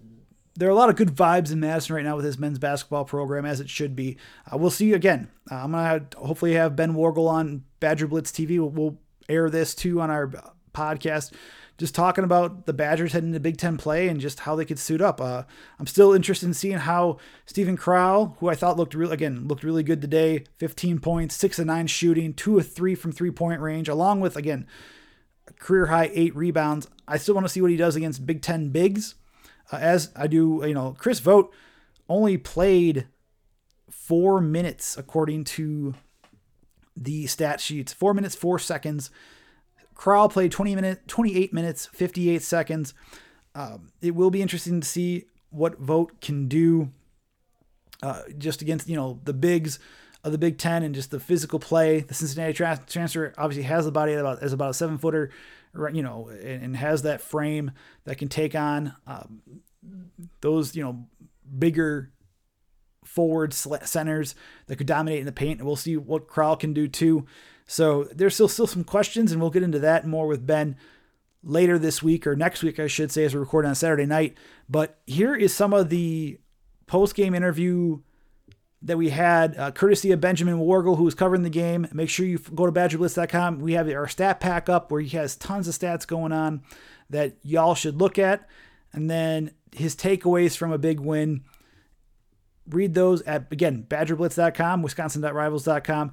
there 0.60 0.68
are 0.68 0.72
a 0.72 0.76
lot 0.76 0.90
of 0.90 0.96
good 0.98 1.16
vibes 1.16 1.52
in 1.52 1.60
Madison 1.60 1.96
right 1.96 2.04
now 2.04 2.18
with 2.18 2.26
his 2.26 2.38
men's 2.38 2.60
basketball 2.60 3.06
program, 3.06 3.46
as 3.46 3.62
it 3.62 3.70
should 3.70 3.96
be. 3.96 4.18
Uh, 4.52 4.58
we'll 4.58 4.70
see 4.70 4.88
you 4.88 4.96
again. 4.96 5.30
Uh, 5.50 5.56
I'm 5.56 5.72
gonna 5.72 6.06
hopefully 6.18 6.54
have 6.54 6.76
Ben 6.76 6.94
Wargle 6.94 7.30
on 7.30 7.64
Badger 7.80 8.08
Blitz 8.08 8.32
TV. 8.32 8.60
We'll, 8.60 8.70
we'll 8.70 8.98
air 9.30 9.50
this 9.50 9.74
too 9.74 10.02
on 10.02 10.12
our 10.12 10.32
podcast 10.74 11.32
just 11.78 11.96
talking 11.96 12.26
about 12.26 12.66
the 12.66 12.74
Badgers 12.74 13.14
heading 13.14 13.32
to 13.32 13.40
Big 13.40 13.56
Ten 13.56 13.78
play 13.78 14.10
and 14.10 14.20
just 14.20 14.42
how 14.42 14.56
they 14.58 14.66
could 14.66 14.78
suit 14.78 15.00
up. 15.00 15.22
Uh, 15.22 15.44
I'm 15.80 15.88
still 15.88 16.12
interested 16.12 16.46
in 16.46 16.54
seeing 16.54 16.78
how 16.78 17.20
Steven 17.46 17.78
Crowl, 17.78 18.36
who 18.40 18.50
I 18.50 18.56
thought 18.56 18.76
looked 18.76 18.94
again 18.94 19.48
looked 19.48 19.64
really 19.64 19.82
good 19.82 20.02
today, 20.02 20.44
15 20.58 21.00
points, 21.00 21.36
six 21.36 21.58
of 21.58 21.68
nine 21.68 21.88
shooting, 21.88 22.34
two 22.34 22.60
of 22.60 22.70
three 22.70 22.96
from 22.96 23.14
three 23.14 23.32
point 23.32 23.62
range, 23.62 23.88
along 23.88 24.20
with 24.20 24.36
again 24.36 24.68
career 25.58 25.88
high 25.88 26.12
eight 26.14 26.36
rebounds. 26.36 26.88
I 27.08 27.18
still 27.18 27.34
want 27.34 27.48
to 27.48 27.50
see 27.52 27.62
what 27.62 27.72
he 27.72 27.78
does 27.78 27.96
against 27.96 28.26
Big 28.26 28.42
Ten 28.42 28.70
bigs, 28.70 29.16
uh, 29.72 29.78
as 29.78 30.12
I 30.16 30.28
do. 30.28 30.64
You 30.66 30.74
know, 30.74 30.96
Chris 30.98 31.20
Vogt 31.20 31.54
only 32.08 32.38
played 32.38 33.08
four 33.90 34.42
minutes 34.42 34.98
according 34.98 35.44
to 35.44 35.96
the 36.96 37.28
stat 37.28 37.60
sheets. 37.62 37.94
Four 37.94 38.14
minutes, 38.14 38.36
four 38.36 38.60
seconds. 38.60 39.10
Crowl 39.94 40.30
played 40.30 40.52
20 40.52 40.76
minutes, 40.76 41.02
28 41.08 41.54
minutes, 41.54 41.88
58 41.88 42.42
seconds. 42.42 42.94
Um, 43.54 43.92
it 44.02 44.16
will 44.16 44.32
be 44.32 44.42
interesting 44.42 44.80
to 44.80 44.88
see 44.88 45.26
what 45.50 45.78
Vote 45.80 46.22
can 46.22 46.48
do 46.48 46.92
uh, 48.02 48.22
just 48.38 48.62
against 48.62 48.88
you 48.88 48.96
know 48.96 49.20
the 49.26 49.34
bigs 49.34 49.80
of 50.24 50.32
the 50.32 50.38
Big 50.38 50.58
Ten 50.58 50.84
and 50.84 50.94
just 50.94 51.12
the 51.12 51.20
physical 51.20 51.60
play. 51.60 52.02
The 52.02 52.14
Cincinnati 52.14 52.54
tra- 52.54 52.82
transfer 52.88 53.34
obviously 53.38 53.64
has 53.64 53.86
the 53.86 53.92
body 53.92 54.14
about 54.14 54.42
as 54.42 54.54
about 54.54 54.72
a 54.72 54.74
seven 54.74 54.98
footer, 54.98 55.32
you 55.94 56.02
know, 56.02 56.30
and, 56.30 56.64
and, 56.64 56.78
has 56.78 57.04
that 57.04 57.22
frame 57.22 57.72
that 58.06 58.18
can 58.18 58.28
take 58.28 58.56
on 58.56 58.96
um, 59.06 59.42
those 60.42 60.76
you 60.76 60.84
know 60.84 61.06
bigger 61.58 62.12
forward 63.06 63.54
centers 63.54 64.36
that 64.68 64.76
could 64.76 64.88
dominate 64.88 65.20
in 65.20 65.26
the 65.26 65.32
paint. 65.32 65.60
And 65.60 65.68
we'll 65.68 65.76
see 65.76 65.98
what 65.98 66.28
Crowl 66.28 66.56
can 66.56 66.74
do 66.74 66.88
too. 66.88 67.26
So 67.66 68.06
there's 68.06 68.34
still 68.34 68.48
still 68.48 68.68
some 68.68 68.84
questions, 68.84 69.32
and 69.32 69.42
we'll 69.42 69.52
get 69.52 69.64
into 69.64 69.80
that 69.80 70.08
more 70.08 70.28
with 70.28 70.46
Ben 70.46 70.76
later 71.44 71.80
this 71.80 72.04
week 72.04 72.28
or 72.28 72.36
next 72.36 72.64
week, 72.64 72.80
I 72.80 72.88
should 72.88 73.12
say, 73.12 73.24
as 73.24 73.34
we 73.34 73.40
record 73.40 73.66
on 73.66 73.76
Saturday 73.76 74.06
night. 74.06 74.38
But 74.68 75.00
here 75.06 75.36
is 75.36 75.54
some 75.54 75.74
of 75.74 75.90
the 75.90 76.40
post 76.88 77.16
game 77.16 77.34
interview 77.34 78.00
that 78.82 78.98
we 78.98 79.10
had, 79.10 79.58
uh, 79.58 79.72
courtesy 79.72 80.12
of 80.12 80.22
Benjamin 80.22 80.58
Wargle, 80.58 80.98
who 80.98 81.04
was 81.04 81.16
covering 81.16 81.44
the 81.44 81.50
game. 81.50 81.88
Make 81.92 82.10
sure 82.10 82.26
you 82.26 82.38
go 82.38 82.66
to 82.66 82.72
BadgerBlitz.com. 82.72 83.60
We 83.60 83.74
have 83.74 83.90
our 83.90 84.08
stat 84.08 84.40
pack 84.40 84.70
up 84.70 84.92
where 84.92 85.02
he 85.02 85.18
has 85.18 85.36
tons 85.36 85.68
of 85.68 85.76
stats 85.76 86.08
going 86.08 86.32
on 86.32 86.62
that 87.10 87.36
y'all 87.44 87.76
should 87.76 88.00
look 88.00 88.18
at. 88.18 88.48
And 88.94 89.10
then 89.10 89.52
his 89.76 89.96
takeaways 89.96 90.56
from 90.56 90.72
a 90.72 90.78
big 90.78 91.00
win. 91.00 91.44
Read 92.68 92.94
those 92.94 93.22
at, 93.24 93.52
again, 93.52 93.86
BadgerBlitz.com, 93.88 94.82
Wisconsin.rivals.com. 94.82 96.12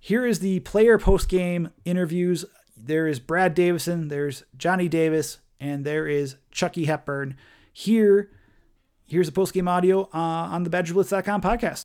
Here 0.00 0.26
is 0.26 0.40
the 0.40 0.60
player 0.60 0.98
post 0.98 1.28
game 1.28 1.70
interviews. 1.84 2.44
There 2.76 3.06
is 3.06 3.20
Brad 3.20 3.54
Davison, 3.54 4.08
there's 4.08 4.44
Johnny 4.56 4.88
Davis, 4.88 5.38
and 5.60 5.84
there 5.84 6.06
is 6.06 6.36
Chucky 6.50 6.84
Hepburn. 6.84 7.36
Here, 7.72 8.30
here's 9.06 9.26
the 9.26 9.32
post 9.32 9.52
game 9.52 9.68
audio 9.68 10.04
uh, 10.14 10.18
on 10.18 10.62
the 10.64 10.70
BadgerBlitz.com 10.70 11.42
podcast. 11.42 11.82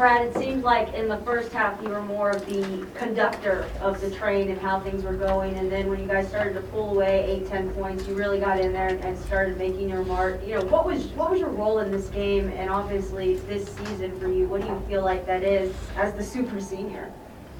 Brad, 0.00 0.26
it 0.26 0.34
seemed 0.34 0.62
like 0.62 0.94
in 0.94 1.08
the 1.08 1.18
first 1.18 1.52
half 1.52 1.78
you 1.82 1.90
were 1.90 2.00
more 2.00 2.30
of 2.30 2.46
the 2.46 2.86
conductor 2.94 3.68
of 3.82 4.00
the 4.00 4.10
train 4.10 4.48
and 4.48 4.58
how 4.58 4.80
things 4.80 5.04
were 5.04 5.12
going, 5.12 5.56
and 5.56 5.70
then 5.70 5.90
when 5.90 6.00
you 6.00 6.06
guys 6.06 6.26
started 6.26 6.54
to 6.54 6.62
pull 6.62 6.92
away 6.92 7.22
eight, 7.28 7.46
ten 7.46 7.70
points, 7.72 8.08
you 8.08 8.14
really 8.14 8.40
got 8.40 8.58
in 8.58 8.72
there 8.72 8.88
and 8.88 9.18
started 9.18 9.58
making 9.58 9.90
your 9.90 10.02
mark. 10.06 10.40
You 10.46 10.54
know, 10.54 10.64
what 10.64 10.86
was 10.86 11.08
what 11.08 11.30
was 11.30 11.38
your 11.38 11.50
role 11.50 11.80
in 11.80 11.90
this 11.90 12.08
game, 12.08 12.48
and 12.48 12.70
obviously 12.70 13.36
this 13.40 13.68
season 13.68 14.18
for 14.18 14.28
you? 14.28 14.48
What 14.48 14.62
do 14.62 14.68
you 14.68 14.82
feel 14.88 15.04
like 15.04 15.26
that 15.26 15.42
is 15.42 15.74
as 15.96 16.14
the 16.14 16.24
super 16.24 16.62
senior? 16.62 17.12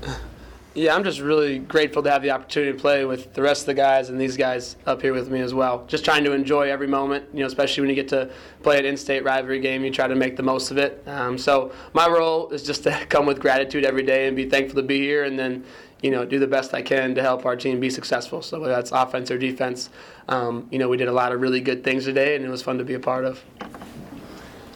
Yeah, 0.72 0.94
I'm 0.94 1.02
just 1.02 1.18
really 1.18 1.58
grateful 1.58 2.00
to 2.04 2.10
have 2.12 2.22
the 2.22 2.30
opportunity 2.30 2.72
to 2.72 2.78
play 2.78 3.04
with 3.04 3.34
the 3.34 3.42
rest 3.42 3.62
of 3.62 3.66
the 3.66 3.74
guys 3.74 4.08
and 4.08 4.20
these 4.20 4.36
guys 4.36 4.76
up 4.86 5.02
here 5.02 5.12
with 5.12 5.28
me 5.28 5.40
as 5.40 5.52
well. 5.52 5.84
Just 5.88 6.04
trying 6.04 6.22
to 6.22 6.32
enjoy 6.32 6.70
every 6.70 6.86
moment, 6.86 7.24
you 7.32 7.40
know, 7.40 7.46
especially 7.46 7.80
when 7.80 7.90
you 7.90 7.96
get 7.96 8.08
to 8.10 8.30
play 8.62 8.78
an 8.78 8.84
in-state 8.84 9.24
rivalry 9.24 9.58
game, 9.58 9.84
you 9.84 9.90
try 9.90 10.06
to 10.06 10.14
make 10.14 10.36
the 10.36 10.44
most 10.44 10.70
of 10.70 10.78
it. 10.78 11.02
Um, 11.08 11.36
so 11.36 11.72
my 11.92 12.06
role 12.06 12.50
is 12.50 12.62
just 12.62 12.84
to 12.84 12.92
come 13.08 13.26
with 13.26 13.40
gratitude 13.40 13.84
every 13.84 14.04
day 14.04 14.28
and 14.28 14.36
be 14.36 14.48
thankful 14.48 14.76
to 14.76 14.86
be 14.86 15.00
here, 15.00 15.24
and 15.24 15.36
then 15.36 15.64
you 16.02 16.12
know 16.12 16.24
do 16.24 16.38
the 16.38 16.46
best 16.46 16.72
I 16.72 16.82
can 16.82 17.16
to 17.16 17.20
help 17.20 17.46
our 17.46 17.56
team 17.56 17.80
be 17.80 17.90
successful. 17.90 18.40
So 18.40 18.60
whether 18.60 18.72
that's 18.72 18.92
offense 18.92 19.28
or 19.32 19.38
defense, 19.38 19.90
um, 20.28 20.68
you 20.70 20.78
know, 20.78 20.88
we 20.88 20.96
did 20.96 21.08
a 21.08 21.12
lot 21.12 21.32
of 21.32 21.40
really 21.40 21.60
good 21.60 21.82
things 21.82 22.04
today, 22.04 22.36
and 22.36 22.44
it 22.44 22.48
was 22.48 22.62
fun 22.62 22.78
to 22.78 22.84
be 22.84 22.94
a 22.94 23.00
part 23.00 23.24
of. 23.24 23.42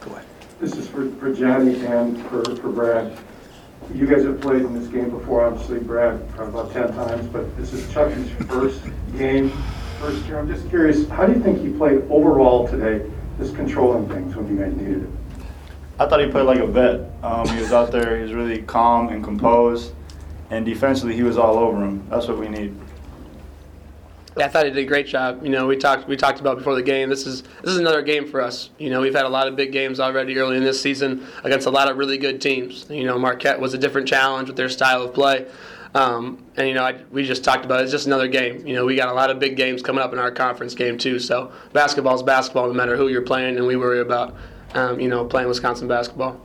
Go 0.01 0.11
ahead. 0.11 0.25
This 0.59 0.75
is 0.75 0.89
for, 0.89 1.09
for 1.11 1.33
Johnny 1.33 1.85
and 1.85 2.21
for, 2.27 2.43
for 2.57 2.69
Brad. 2.69 3.17
You 3.93 4.07
guys 4.07 4.23
have 4.23 4.41
played 4.41 4.63
in 4.63 4.77
this 4.77 4.87
game 4.89 5.09
before, 5.09 5.45
obviously 5.45 5.79
Brad 5.79 6.19
about 6.37 6.71
10 6.71 6.93
times, 6.93 7.27
but 7.27 7.55
this 7.55 7.71
is 7.71 7.91
Chucky's 7.93 8.29
first 8.47 8.81
game, 9.17 9.51
first 9.99 10.25
year. 10.25 10.39
I'm 10.39 10.47
just 10.47 10.67
curious, 10.69 11.07
how 11.09 11.25
do 11.25 11.33
you 11.33 11.41
think 11.41 11.61
he 11.61 11.69
played 11.69 12.01
overall 12.09 12.67
today, 12.67 13.09
just 13.37 13.55
controlling 13.55 14.09
things 14.09 14.35
when 14.35 14.47
you 14.47 14.57
guys 14.57 14.75
needed 14.75 15.03
it? 15.03 15.09
I 15.99 16.07
thought 16.07 16.19
he 16.19 16.29
played 16.29 16.43
like 16.43 16.59
a 16.59 16.67
vet. 16.67 17.11
Um, 17.23 17.47
he 17.47 17.61
was 17.61 17.71
out 17.71 17.91
there, 17.91 18.17
he 18.17 18.23
was 18.23 18.33
really 18.33 18.63
calm 18.63 19.09
and 19.09 19.23
composed, 19.23 19.93
and 20.49 20.65
defensively 20.65 21.15
he 21.15 21.23
was 21.23 21.37
all 21.37 21.57
over 21.57 21.77
him. 21.81 22.05
That's 22.09 22.27
what 22.27 22.37
we 22.37 22.49
need. 22.49 22.75
I 24.37 24.49
thought 24.49 24.65
he 24.65 24.71
did 24.71 24.83
a 24.83 24.85
great 24.85 25.07
job. 25.07 25.43
You 25.43 25.49
know, 25.49 25.65
we 25.65 25.77
talked 25.77 26.07
we 26.07 26.17
talked 26.17 26.41
about 26.41 26.57
before 26.57 26.75
the 26.75 26.83
game. 26.83 27.09
This 27.09 27.25
is 27.25 27.43
this 27.61 27.71
is 27.71 27.77
another 27.77 28.01
game 28.01 28.27
for 28.27 28.41
us. 28.41 28.69
You 28.77 28.89
know, 28.89 28.99
we've 28.99 29.15
had 29.15 29.25
a 29.25 29.29
lot 29.29 29.47
of 29.47 29.55
big 29.55 29.71
games 29.71 29.99
already 29.99 30.37
early 30.37 30.57
in 30.57 30.63
this 30.63 30.81
season 30.81 31.25
against 31.43 31.67
a 31.67 31.71
lot 31.71 31.89
of 31.89 31.97
really 31.97 32.17
good 32.17 32.41
teams. 32.41 32.85
You 32.89 33.05
know, 33.05 33.17
Marquette 33.17 33.59
was 33.59 33.73
a 33.73 33.77
different 33.77 34.07
challenge 34.07 34.49
with 34.49 34.57
their 34.57 34.69
style 34.69 35.03
of 35.03 35.13
play. 35.13 35.47
Um, 35.93 36.43
and 36.57 36.67
you 36.67 36.73
know, 36.73 36.83
I, 36.83 36.97
we 37.11 37.23
just 37.23 37.45
talked 37.45 37.63
about 37.63 37.79
it. 37.79 37.83
it's 37.83 37.91
just 37.93 38.07
another 38.07 38.27
game. 38.27 38.67
You 38.67 38.75
know, 38.75 38.85
we 38.85 38.97
got 38.97 39.07
a 39.07 39.13
lot 39.13 39.29
of 39.29 39.39
big 39.39 39.55
games 39.55 39.81
coming 39.81 40.03
up 40.03 40.11
in 40.11 40.19
our 40.19 40.31
conference 40.31 40.75
game 40.75 40.97
too. 40.97 41.19
So 41.19 41.53
basketball 41.71 42.15
is 42.15 42.23
basketball, 42.23 42.67
no 42.67 42.73
matter 42.73 42.97
who 42.97 43.07
you're 43.07 43.21
playing, 43.21 43.55
and 43.55 43.65
we 43.65 43.77
worry 43.77 44.01
about 44.01 44.35
um, 44.73 44.99
you 44.99 45.07
know 45.07 45.23
playing 45.23 45.47
Wisconsin 45.47 45.87
basketball. 45.87 46.41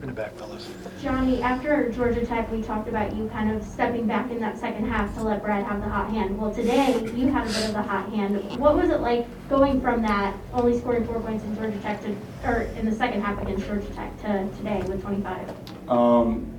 In 0.00 0.08
the 0.08 0.14
back, 0.14 0.34
fellas. 0.36 0.66
Johnny, 1.02 1.42
after 1.42 1.90
Georgia 1.90 2.24
Tech, 2.24 2.50
we 2.50 2.62
talked 2.62 2.88
about 2.88 3.14
you 3.14 3.28
kind 3.28 3.50
of 3.50 3.62
stepping 3.62 4.06
back 4.06 4.30
in 4.30 4.40
that 4.40 4.58
second 4.58 4.88
half 4.88 5.14
to 5.14 5.22
let 5.22 5.42
Brad 5.42 5.64
have 5.66 5.80
the 5.80 5.88
hot 5.88 6.10
hand. 6.10 6.38
Well, 6.38 6.54
today 6.54 6.98
you 7.14 7.28
had 7.28 7.46
a 7.46 7.50
bit 7.50 7.66
of 7.66 7.72
the 7.74 7.82
hot 7.82 8.10
hand. 8.10 8.58
What 8.58 8.76
was 8.76 8.88
it 8.88 9.00
like 9.00 9.26
going 9.48 9.80
from 9.80 10.00
that, 10.02 10.34
only 10.54 10.78
scoring 10.78 11.06
four 11.06 11.20
points 11.20 11.44
in 11.44 11.54
Georgia 11.54 11.78
Tech 11.80 12.00
to, 12.02 12.16
or 12.44 12.62
in 12.78 12.86
the 12.86 12.94
second 12.94 13.20
half 13.20 13.40
against 13.42 13.66
Georgia 13.66 13.88
Tech 13.90 14.16
to 14.22 14.48
today 14.56 14.82
with 14.88 15.02
25? 15.02 15.90
Um, 15.90 16.52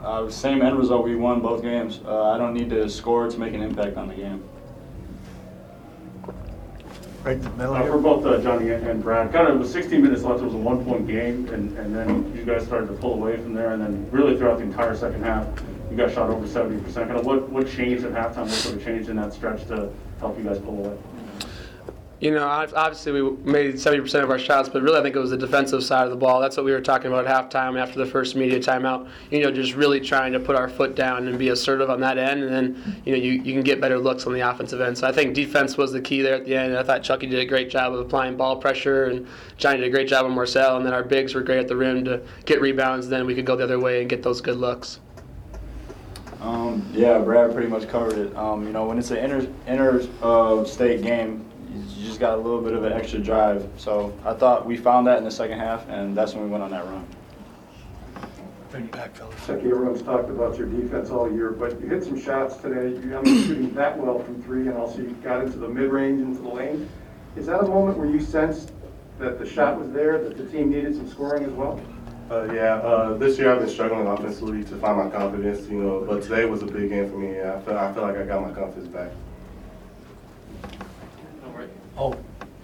uh, 0.00 0.28
same 0.28 0.60
end 0.60 0.78
result. 0.78 1.04
We 1.04 1.16
won 1.16 1.40
both 1.40 1.62
games. 1.62 2.00
Uh, 2.04 2.30
I 2.30 2.38
don't 2.38 2.52
need 2.52 2.68
to 2.70 2.88
score 2.90 3.28
to 3.28 3.38
make 3.38 3.54
an 3.54 3.62
impact 3.62 3.96
on 3.96 4.08
the 4.08 4.14
game. 4.14 4.44
Right 7.26 7.38
in 7.38 7.42
the 7.42 7.50
middle 7.50 7.74
Uh, 7.74 7.80
For 7.80 7.86
here. 7.88 7.98
both 7.98 8.24
uh, 8.24 8.40
Johnny 8.40 8.70
and 8.70 8.86
and 8.86 9.02
Brad, 9.02 9.32
kind 9.32 9.48
of 9.48 9.58
with 9.58 9.68
16 9.68 10.00
minutes 10.00 10.22
left, 10.22 10.42
it 10.42 10.44
was 10.44 10.54
a 10.54 10.58
one-point 10.58 11.08
game, 11.08 11.48
and, 11.48 11.76
and 11.76 11.92
then 11.92 12.32
you 12.36 12.44
guys 12.44 12.64
started 12.64 12.86
to 12.86 12.92
pull 12.92 13.14
away 13.14 13.36
from 13.36 13.52
there, 13.52 13.72
and 13.72 13.82
then 13.82 14.08
really 14.12 14.36
throughout 14.38 14.58
the 14.58 14.62
entire 14.62 14.94
second 14.94 15.24
half, 15.24 15.44
you 15.90 15.96
guys 15.96 16.12
shot 16.14 16.30
over 16.30 16.46
70%. 16.46 16.94
Kind 16.94 17.10
of 17.10 17.26
what, 17.26 17.48
what 17.48 17.68
changed 17.68 18.04
at 18.04 18.12
halftime, 18.12 18.42
what 18.42 18.50
sort 18.52 18.76
of 18.76 18.84
changed 18.84 19.08
in 19.08 19.16
that 19.16 19.32
stretch 19.32 19.66
to 19.66 19.90
help 20.20 20.38
you 20.38 20.44
guys 20.44 20.60
pull 20.60 20.86
away? 20.86 20.96
You 22.18 22.30
know, 22.30 22.46
obviously 22.46 23.12
we 23.12 23.36
made 23.44 23.74
70% 23.74 24.22
of 24.22 24.30
our 24.30 24.38
shots, 24.38 24.70
but 24.70 24.80
really 24.80 24.98
I 24.98 25.02
think 25.02 25.14
it 25.14 25.18
was 25.18 25.30
the 25.30 25.36
defensive 25.36 25.84
side 25.84 26.04
of 26.04 26.10
the 26.10 26.16
ball. 26.16 26.40
That's 26.40 26.56
what 26.56 26.64
we 26.64 26.72
were 26.72 26.80
talking 26.80 27.08
about 27.12 27.26
at 27.26 27.50
halftime 27.50 27.78
after 27.78 27.98
the 27.98 28.06
first 28.06 28.34
media 28.34 28.58
timeout. 28.58 29.10
You 29.30 29.42
know, 29.42 29.50
just 29.50 29.74
really 29.74 30.00
trying 30.00 30.32
to 30.32 30.40
put 30.40 30.56
our 30.56 30.66
foot 30.66 30.96
down 30.96 31.28
and 31.28 31.38
be 31.38 31.50
assertive 31.50 31.90
on 31.90 32.00
that 32.00 32.16
end, 32.16 32.42
and 32.42 32.50
then 32.50 33.02
you 33.04 33.12
know 33.12 33.18
you, 33.18 33.32
you 33.32 33.52
can 33.52 33.62
get 33.62 33.82
better 33.82 33.98
looks 33.98 34.26
on 34.26 34.32
the 34.32 34.40
offensive 34.40 34.80
end. 34.80 34.96
So 34.96 35.06
I 35.06 35.12
think 35.12 35.34
defense 35.34 35.76
was 35.76 35.92
the 35.92 36.00
key 36.00 36.22
there 36.22 36.36
at 36.36 36.46
the 36.46 36.56
end. 36.56 36.74
I 36.74 36.82
thought 36.82 37.02
Chucky 37.02 37.26
did 37.26 37.38
a 37.38 37.44
great 37.44 37.68
job 37.68 37.92
of 37.92 38.00
applying 38.00 38.34
ball 38.34 38.56
pressure, 38.56 39.04
and 39.04 39.26
Johnny 39.58 39.80
did 39.80 39.88
a 39.88 39.90
great 39.90 40.08
job 40.08 40.24
on 40.24 40.34
Morsell, 40.34 40.78
and 40.78 40.86
then 40.86 40.94
our 40.94 41.04
bigs 41.04 41.34
were 41.34 41.42
great 41.42 41.58
at 41.58 41.68
the 41.68 41.76
rim 41.76 42.02
to 42.06 42.22
get 42.46 42.62
rebounds. 42.62 43.08
Then 43.08 43.26
we 43.26 43.34
could 43.34 43.44
go 43.44 43.56
the 43.56 43.64
other 43.64 43.78
way 43.78 44.00
and 44.00 44.08
get 44.08 44.22
those 44.22 44.40
good 44.40 44.56
looks. 44.56 45.00
Um, 46.40 46.88
yeah, 46.92 47.18
Brad 47.18 47.52
pretty 47.52 47.68
much 47.68 47.88
covered 47.88 48.16
it. 48.16 48.36
Um, 48.36 48.66
you 48.66 48.72
know, 48.72 48.86
when 48.86 48.98
it's 48.98 49.10
an 49.10 49.18
inter 49.18 49.46
inter 49.66 50.08
uh, 50.22 50.64
state 50.64 51.02
game, 51.02 51.44
you 52.06 52.12
just 52.12 52.20
got 52.20 52.38
a 52.38 52.40
little 52.40 52.60
bit 52.60 52.72
of 52.72 52.84
an 52.84 52.92
extra 52.92 53.18
drive. 53.18 53.68
So 53.76 54.16
I 54.24 54.32
thought 54.32 54.64
we 54.64 54.76
found 54.76 55.08
that 55.08 55.18
in 55.18 55.24
the 55.24 55.30
second 55.30 55.58
half, 55.58 55.88
and 55.88 56.16
that's 56.16 56.34
when 56.34 56.44
we 56.44 56.50
went 56.50 56.62
on 56.62 56.70
that 56.70 56.84
run. 56.84 57.04
Right 58.72 58.74
in 58.74 58.86
the 58.86 58.96
back, 58.96 59.16
fellas. 59.16 59.34
Chucky, 59.44 59.70
everyone's 59.70 60.02
talked 60.02 60.30
about 60.30 60.56
your 60.56 60.68
defense 60.68 61.10
all 61.10 61.30
year, 61.32 61.50
but 61.50 61.80
you 61.80 61.88
hit 61.88 62.04
some 62.04 62.20
shots 62.20 62.56
today. 62.58 62.96
You 63.00 63.10
haven't 63.10 63.24
been 63.24 63.42
shooting 63.44 63.74
that 63.74 63.98
well 63.98 64.20
from 64.20 64.40
three, 64.42 64.68
and 64.68 64.76
also 64.76 64.98
you 64.98 65.16
got 65.22 65.42
into 65.42 65.58
the 65.58 65.68
mid-range, 65.68 66.20
into 66.20 66.42
the 66.42 66.48
lane. 66.48 66.88
Is 67.34 67.46
that 67.46 67.60
a 67.60 67.66
moment 67.66 67.98
where 67.98 68.08
you 68.08 68.20
sensed 68.20 68.72
that 69.18 69.40
the 69.40 69.46
shot 69.46 69.78
was 69.78 69.90
there, 69.90 70.22
that 70.22 70.36
the 70.36 70.46
team 70.46 70.70
needed 70.70 70.94
some 70.94 71.08
scoring 71.08 71.44
as 71.44 71.52
well? 71.52 71.80
Uh, 72.30 72.44
yeah, 72.52 72.74
uh, 72.76 73.16
this 73.16 73.38
year 73.38 73.52
I've 73.52 73.60
been 73.60 73.68
struggling 73.68 74.06
offensively 74.06 74.62
to 74.64 74.76
find 74.76 74.98
my 74.98 75.08
confidence, 75.10 75.68
you 75.68 75.78
know, 75.78 76.04
but 76.08 76.22
today 76.22 76.44
was 76.44 76.62
a 76.62 76.66
big 76.66 76.90
game 76.90 77.10
for 77.10 77.18
me. 77.18 77.40
I 77.40 77.60
feel, 77.60 77.78
I 77.78 77.92
feel 77.92 78.02
like 78.02 78.16
I 78.16 78.24
got 78.24 78.42
my 78.42 78.52
confidence 78.52 78.88
back. 78.88 79.10
Oh, 81.98 82.14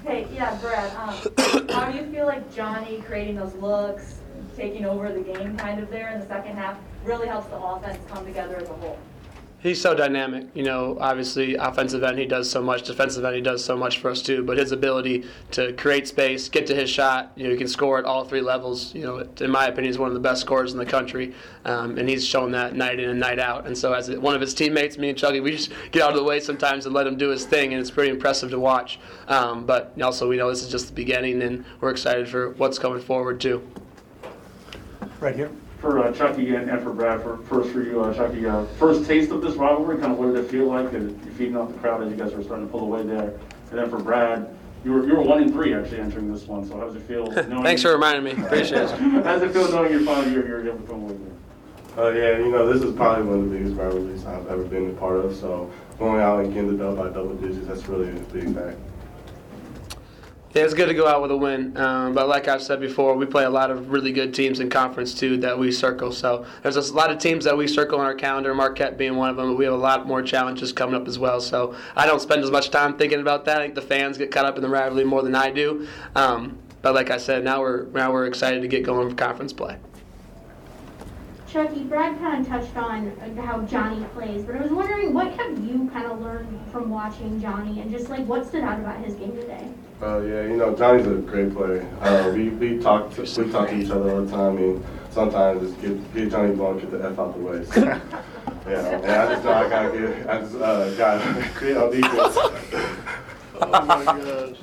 Hey, 0.05 0.27
yeah, 0.35 0.59
Brad, 0.61 0.95
um, 0.97 1.69
how 1.71 1.91
do 1.91 1.97
you 1.97 2.05
feel 2.11 2.27
like 2.27 2.53
Johnny 2.55 3.01
creating 3.03 3.37
those 3.37 3.55
looks, 3.55 4.19
taking 4.57 4.85
over 4.85 5.13
the 5.13 5.21
game 5.21 5.57
kind 5.57 5.81
of 5.81 5.91
there 5.91 6.13
in 6.13 6.19
the 6.19 6.27
second 6.27 6.57
half, 6.57 6.77
really 7.05 7.29
helps 7.29 7.47
the 7.49 7.57
offense 7.57 7.99
come 8.09 8.27
together 8.27 8.57
as 8.57 8.69
a 8.69 8.73
whole? 8.75 8.99
He's 9.63 9.81
so 9.81 9.95
dynamic. 9.95 10.49
You 10.55 10.65
know, 10.65 10.99
obviously, 11.01 11.55
offensive 11.55 12.03
end, 12.03 12.19
he 12.19 12.27
does 12.27 12.51
so 12.51 12.61
much. 12.61 12.83
Defensive 12.83 13.25
end, 13.25 13.37
he 13.37 13.41
does 13.41 13.65
so 13.65 13.77
much 13.77 13.99
for 13.99 14.11
us, 14.11 14.21
too. 14.21 14.43
But 14.43 14.59
his 14.59 14.73
ability 14.73 15.25
to 15.53 15.73
create 15.75 16.09
space, 16.09 16.49
get 16.49 16.67
to 16.67 16.75
his 16.75 16.91
shot, 16.91 17.31
you 17.37 17.45
know, 17.45 17.51
he 17.51 17.57
can 17.57 17.69
score 17.69 17.97
at 17.97 18.05
all 18.05 18.25
three 18.25 18.41
levels. 18.41 18.93
You 18.93 19.03
know, 19.03 19.19
in 19.19 19.51
my 19.53 19.67
opinion, 19.67 19.85
he's 19.85 19.99
one 19.99 20.09
of 20.09 20.15
the 20.15 20.21
best 20.21 20.41
scorers 20.41 20.73
in 20.73 20.79
the 20.79 20.87
country. 20.87 21.33
Um, 21.65 21.97
and 21.97 22.09
he's 22.09 22.27
shown 22.27 22.51
that 22.53 22.75
night 22.75 22.99
in 22.99 23.09
and 23.09 23.21
night 23.21 23.39
out. 23.39 23.69
And 23.69 23.79
so, 23.79 23.93
as 23.93 24.11
one 24.11 24.35
of 24.35 24.41
his 24.41 24.53
teammates, 24.53 24.99
me 24.99 25.11
and 25.11 25.17
Chucky, 25.17 25.39
we 25.39 25.53
just 25.53 25.71
get 25.93 26.03
out 26.03 26.11
of 26.11 26.17
the 26.17 26.25
way 26.25 26.41
sometimes 26.41 26.85
and 26.87 26.95
let 26.95 27.07
him 27.07 27.17
do 27.17 27.29
his 27.29 27.47
thing. 27.47 27.73
And 27.73 27.81
it's 27.81 27.91
pretty 27.91 28.11
impressive 28.11 28.51
to 28.51 28.59
watch. 28.59 28.99
Um, 29.29 29.65
but 29.65 29.95
also, 30.03 30.29
we 30.29 30.39
know 30.39 30.51
this 30.51 30.63
is 30.65 30.71
just 30.71 30.89
the 30.89 30.93
beginning, 30.93 31.41
and 31.41 31.65
we're 31.81 31.91
excited 31.91 32.29
for 32.29 32.51
what's 32.55 32.81
coming 32.81 33.01
forward, 33.01 33.41
too. 33.41 33.65
right 35.21 35.37
here. 35.37 35.53
For 35.83 35.99
uh, 35.99 36.13
Chucky 36.13 36.55
and, 36.55 36.71
and 36.71 36.81
for 36.81 36.93
Brad, 36.93 37.23
for, 37.23 37.39
first 37.39 37.71
for 37.71 37.83
you, 37.83 38.03
uh, 38.05 38.15
Chucky, 38.15 38.47
uh, 38.47 38.65
first 38.79 39.05
taste 39.05 39.33
of 39.33 39.43
this 39.43 39.57
rivalry, 39.57 39.99
kind 39.99 40.13
of 40.13 40.19
what 40.19 40.33
did 40.33 40.37
it 40.45 40.49
feel 40.49 40.67
like? 40.67 40.93
And 40.93 41.21
You're 41.25 41.35
feeding 41.35 41.57
off 41.57 41.73
the 41.73 41.79
crowd 41.81 42.05
as 42.05 42.09
you 42.11 42.17
guys 42.17 42.33
were 42.33 42.43
starting 42.45 42.67
to 42.67 42.71
pull 42.71 42.83
away 42.85 43.03
there. 43.03 43.31
And 43.71 43.79
then 43.81 43.91
for 43.91 43.99
Brad, 43.99 44.57
you 44.85 44.93
were, 44.93 45.05
you 45.05 45.17
were 45.17 45.23
one 45.23 45.43
in 45.43 45.53
three 45.53 45.75
actually 45.75 45.99
entering 45.99 46.33
this 46.33 46.47
one, 46.47 46.65
so 46.69 46.77
how 46.79 46.85
does 46.87 46.95
it 46.95 47.03
feel? 47.03 47.27
knowing- 47.49 47.65
Thanks 47.65 47.83
for 47.83 47.91
reminding 47.91 48.23
me. 48.23 48.45
Appreciate 48.45 48.83
it. 48.83 48.91
How 49.01 49.23
does 49.23 49.43
it 49.43 49.51
feel 49.53 49.69
knowing 49.73 49.91
you're 49.93 50.03
finally, 50.03 50.33
you're, 50.33 50.47
you're 50.47 50.69
able 50.69 50.79
to 50.79 50.87
come 50.87 51.03
away 51.03 51.17
there? 51.97 52.05
Uh, 52.07 52.11
yeah, 52.11 52.39
you 52.39 52.53
know, 52.53 52.73
this 52.73 52.81
is 52.83 52.95
probably 52.95 53.25
one 53.25 53.41
of 53.41 53.51
the 53.51 53.57
biggest 53.59 53.75
rivalries 53.77 54.25
I've 54.25 54.47
ever 54.47 54.63
been 54.65 54.91
a 54.91 54.93
part 54.95 55.17
of, 55.17 55.35
so 55.37 55.69
going 55.99 56.21
out 56.21 56.45
and 56.45 56.55
getting 56.55 56.77
the 56.79 56.85
dub 56.85 56.97
by 56.97 57.09
double 57.09 57.35
digits, 57.35 57.67
that's 57.67 57.87
really 57.89 58.09
a 58.11 58.21
big 58.33 58.55
fact. 58.55 58.79
Yeah, 60.55 60.65
it's 60.65 60.75
good 60.75 60.89
to 60.89 60.95
go 60.95 61.07
out 61.07 61.23
with 61.23 61.31
a 61.31 61.37
win. 61.37 61.75
Um, 61.79 62.13
but 62.13 62.29
like 62.29 62.47
I've 62.47 62.63
said 62.63 62.79
before, 62.79 63.17
we 63.17 63.25
play 63.25 63.45
a 63.45 63.51
lot 63.51 63.71
of 63.71 63.91
really 63.91 64.13
good 64.13 64.35
teams 64.35 64.61
in 64.61 64.69
conference 64.69 65.15
too 65.15 65.39
that 65.39 65.59
we 65.59 65.73
circle. 65.73 66.13
So 66.13 66.45
there's 66.63 66.77
a 66.77 66.95
lot 66.95 67.11
of 67.11 67.19
teams 67.19 67.45
that 67.47 67.57
we 67.57 67.67
circle 67.67 67.99
on 67.99 68.05
our 68.05 68.15
calendar, 68.15 68.55
Marquette 68.55 68.99
being 68.99 69.17
one 69.17 69.31
of 69.31 69.37
them. 69.37 69.49
But 69.49 69.57
we 69.57 69.65
have 69.65 69.73
a 69.73 69.79
lot 69.79 70.07
more 70.07 70.21
challenges 70.21 70.71
coming 70.71 70.95
up 70.95 71.09
as 71.09 71.19
well. 71.19 71.41
So 71.41 71.75
I 71.97 72.05
don't 72.05 72.21
spend 72.21 72.45
as 72.45 72.51
much 72.51 72.71
time 72.71 72.99
thinking 72.99 73.21
about 73.21 73.47
that. 73.47 73.63
I 73.63 73.65
think 73.65 73.75
the 73.75 73.81
fans 73.83 74.19
get 74.19 74.31
caught 74.31 74.45
up 74.45 74.57
in 74.57 74.63
the 74.63 74.69
rivalry 74.69 75.05
more 75.05 75.23
than 75.23 75.35
I 75.35 75.51
do. 75.51 75.89
Um, 76.15 76.59
but 76.83 76.95
like 76.95 77.11
I 77.11 77.17
said, 77.17 77.45
now 77.45 77.61
we're 77.61 77.87
now 77.87 78.13
we're 78.13 78.27
excited 78.27 78.61
to 78.61 78.69
get 78.69 78.83
going 78.83 79.09
for 79.09 79.17
conference 79.17 79.55
play. 79.55 79.79
Chucky, 81.53 81.81
Brad 81.81 82.19
kind 82.19 82.41
of 82.41 82.49
touched 82.49 82.75
on 82.79 83.15
how 83.37 83.61
Johnny 83.63 84.03
plays, 84.15 84.43
but 84.43 84.57
I 84.57 84.63
was 84.63 84.73
wondering 84.73 85.13
what 85.13 85.31
have 85.35 85.59
you 85.59 85.91
kind 85.93 86.07
of 86.07 86.23
learned 86.23 86.59
from 86.73 86.89
watching 86.89 87.39
Johnny 87.43 87.83
and 87.83 87.91
just 87.91 88.09
like 88.09 88.25
what 88.27 88.47
stood 88.47 88.65
out 88.65 88.81
about 88.81 89.05
his 89.05 89.17
game 89.17 89.33
today? 89.33 89.69
Uh, 90.01 90.21
yeah, 90.21 90.45
you 90.45 90.57
know, 90.57 90.75
Johnny's 90.75 91.07
a 91.07 91.17
great 91.17 91.55
player. 91.55 91.87
Uh, 92.01 92.33
we, 92.35 92.49
we 92.49 92.79
talk 92.79 93.15
to, 93.17 93.21
we 93.21 93.53
talk 93.53 93.69
to 93.69 93.77
each 93.77 93.91
other 93.91 94.13
all 94.13 94.25
the 94.25 94.31
time. 94.31 94.57
I 94.57 94.61
mean, 94.61 94.85
sometimes 95.11 95.61
just 95.61 95.79
get, 95.83 96.15
get 96.15 96.31
Johnny 96.31 96.55
ball, 96.55 96.73
get 96.75 96.91
the 96.91 97.05
F 97.05 97.19
out 97.19 97.35
the 97.37 97.43
way. 97.43 98.01
So, 98.65 98.71
yeah, 98.71 98.95
and 98.95 99.07
I 99.07 99.27
just 99.27 99.45
know 99.45 99.53
I 99.53 99.69
gotta 99.69 99.99
get, 99.99 100.31
I 100.31 100.39
just 100.39 100.55
uh, 100.55 100.95
gotta 100.95 101.49
create 101.55 101.77
on 101.77 101.91
defense. 101.91 102.37
oh 103.61 103.85
my 103.87 104.05
gosh. 104.05 104.57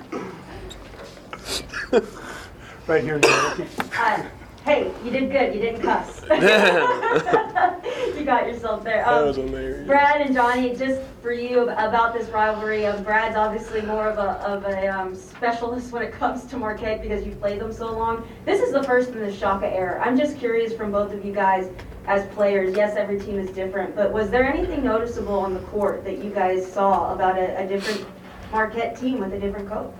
right 2.87 3.03
here 3.03 3.15
in 3.15 3.21
the 3.21 3.67
uh, 3.91 4.29
Hey, 4.69 4.93
you 5.03 5.09
did 5.09 5.31
good. 5.31 5.55
You 5.55 5.61
didn't 5.61 5.81
cuss. 5.81 6.21
you 6.29 8.23
got 8.23 8.45
yourself 8.45 8.83
there. 8.83 9.03
Um, 9.03 9.15
that 9.15 9.25
was 9.25 9.35
hilarious. 9.37 9.87
Brad 9.87 10.21
and 10.21 10.31
Johnny, 10.31 10.75
just 10.75 11.01
for 11.23 11.31
you 11.31 11.67
about 11.69 12.13
this 12.13 12.29
rivalry. 12.29 12.85
Um, 12.85 13.03
Brad's 13.03 13.35
obviously 13.35 13.81
more 13.81 14.07
of 14.07 14.19
a 14.19 14.33
of 14.47 14.65
a 14.65 14.87
um, 14.87 15.15
specialist 15.15 15.91
when 15.91 16.03
it 16.03 16.13
comes 16.13 16.45
to 16.45 16.55
Marquette 16.55 17.01
because 17.01 17.25
you 17.25 17.31
played 17.31 17.59
them 17.59 17.73
so 17.73 17.91
long. 17.91 18.27
This 18.45 18.61
is 18.61 18.71
the 18.71 18.83
first 18.83 19.09
in 19.09 19.21
the 19.21 19.33
Shaka 19.33 19.65
era. 19.65 19.99
I'm 20.05 20.15
just 20.15 20.37
curious 20.37 20.71
from 20.71 20.91
both 20.91 21.13
of 21.13 21.25
you 21.25 21.33
guys 21.33 21.71
as 22.05 22.27
players. 22.35 22.77
Yes, 22.77 22.95
every 22.95 23.19
team 23.19 23.39
is 23.39 23.49
different, 23.49 23.95
but 23.95 24.13
was 24.13 24.29
there 24.29 24.47
anything 24.47 24.83
noticeable 24.83 25.39
on 25.39 25.55
the 25.55 25.61
court 25.61 26.03
that 26.03 26.23
you 26.23 26.29
guys 26.29 26.71
saw 26.71 27.11
about 27.11 27.39
a, 27.39 27.57
a 27.57 27.67
different 27.67 28.07
Marquette 28.51 28.95
team 28.99 29.19
with 29.19 29.33
a 29.33 29.39
different 29.39 29.67
coach? 29.67 29.99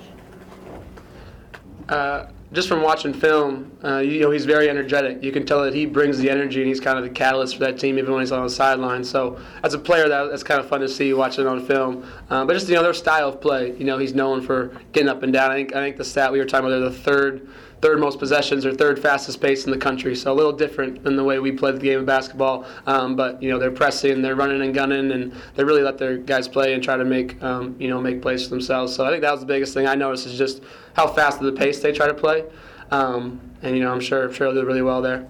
Uh, 1.90 2.28
just 2.52 2.68
from 2.68 2.82
watching 2.82 3.14
film, 3.14 3.78
uh, 3.84 4.00
you 4.00 4.22
know, 4.22 4.32
he's 4.32 4.46
very 4.46 4.70
energetic. 4.70 5.24
You 5.24 5.32
can 5.32 5.46
tell 5.46 5.64
that 5.64 5.74
he 5.74 5.86
brings 5.86 6.18
the 6.18 6.30
energy, 6.30 6.60
and 6.62 6.68
he's 6.68 6.80
kind 6.80 6.98
of 6.98 7.04
the 7.04 7.10
catalyst 7.12 7.56
for 7.56 7.60
that 7.66 7.80
team, 7.80 8.00
even 8.00 8.12
when 8.12 8.22
he's 8.22 8.32
on 8.32 8.44
the 8.44 8.50
sideline. 8.50 9.04
So, 9.04 9.40
as 9.64 9.76
a 9.76 9.80
player, 9.80 10.10
that, 10.10 10.30
that's 10.32 10.42
kind 10.42 10.60
of 10.60 10.68
fun 10.68 10.82
to 10.82 10.90
see 10.90 11.14
watching 11.14 11.46
on 11.46 11.64
film. 11.64 12.04
Uh, 12.30 12.46
but 12.46 12.54
just 12.54 12.68
you 12.68 12.76
know, 12.76 12.82
their 12.82 12.94
style 12.94 13.30
of 13.30 13.40
play. 13.40 13.76
You 13.78 13.86
know, 13.86 14.00
he's 14.00 14.16
known 14.16 14.42
for 14.42 14.72
getting 14.94 15.10
up 15.10 15.22
and 15.22 15.32
down. 15.32 15.52
I 15.52 15.56
think 15.56 15.76
I 15.76 15.80
think 15.80 15.98
the 15.98 16.06
stat 16.06 16.32
we 16.32 16.40
were 16.40 16.46
talking 16.46 16.66
about, 16.66 16.80
they're 16.80 16.90
the 16.90 16.96
third 16.96 17.48
third 17.82 18.00
most 18.00 18.20
possessions 18.20 18.66
or 18.66 18.74
third 18.74 19.00
fastest 19.00 19.42
pace 19.42 19.66
in 19.66 19.72
the 19.72 19.78
country. 19.78 20.16
So 20.16 20.32
a 20.32 20.36
little 20.36 20.52
different 20.52 21.04
than 21.04 21.16
the 21.16 21.24
way 21.24 21.40
we 21.40 21.52
play 21.52 21.72
the 21.72 21.80
game 21.80 22.00
of 22.00 22.06
basketball. 22.06 22.66
Um, 22.86 23.16
but 23.16 23.42
you 23.42 23.50
know, 23.50 23.58
they're 23.58 23.72
pressing, 23.72 24.22
they're 24.22 24.36
running 24.36 24.62
and 24.62 24.74
gunning, 24.74 25.12
and 25.12 25.34
they 25.56 25.64
really 25.64 25.84
let 25.84 25.98
their 25.98 26.18
guys 26.18 26.48
play 26.48 26.74
and 26.74 26.84
try 26.84 26.98
to 26.98 27.06
make 27.06 27.42
um, 27.42 27.76
you 27.80 27.88
know 27.88 28.02
make 28.02 28.22
plays 28.22 28.44
for 28.44 28.50
themselves. 28.50 28.96
So 28.96 29.06
I 29.06 29.10
think 29.10 29.22
that 29.22 29.32
was 29.32 29.42
the 29.42 29.48
biggest 29.48 29.74
thing 29.74 29.88
I 29.88 29.96
noticed 29.96 30.28
is 30.28 30.38
just 30.38 30.62
how 30.94 31.08
fast 31.08 31.38
at 31.38 31.44
the 31.44 31.52
pace 31.52 31.80
they 31.80 31.92
try 31.92 32.08
to 32.08 32.14
play. 32.14 32.44
Um, 32.92 33.40
and 33.62 33.76
you 33.76 33.84
know, 33.84 33.92
I'm 33.92 34.00
sure 34.00 34.26
I'm 34.26 34.34
sure 34.34 34.52
they'll 34.52 34.64
do 34.64 34.68
really 34.68 34.82
well 34.82 35.02
there. 35.02 35.28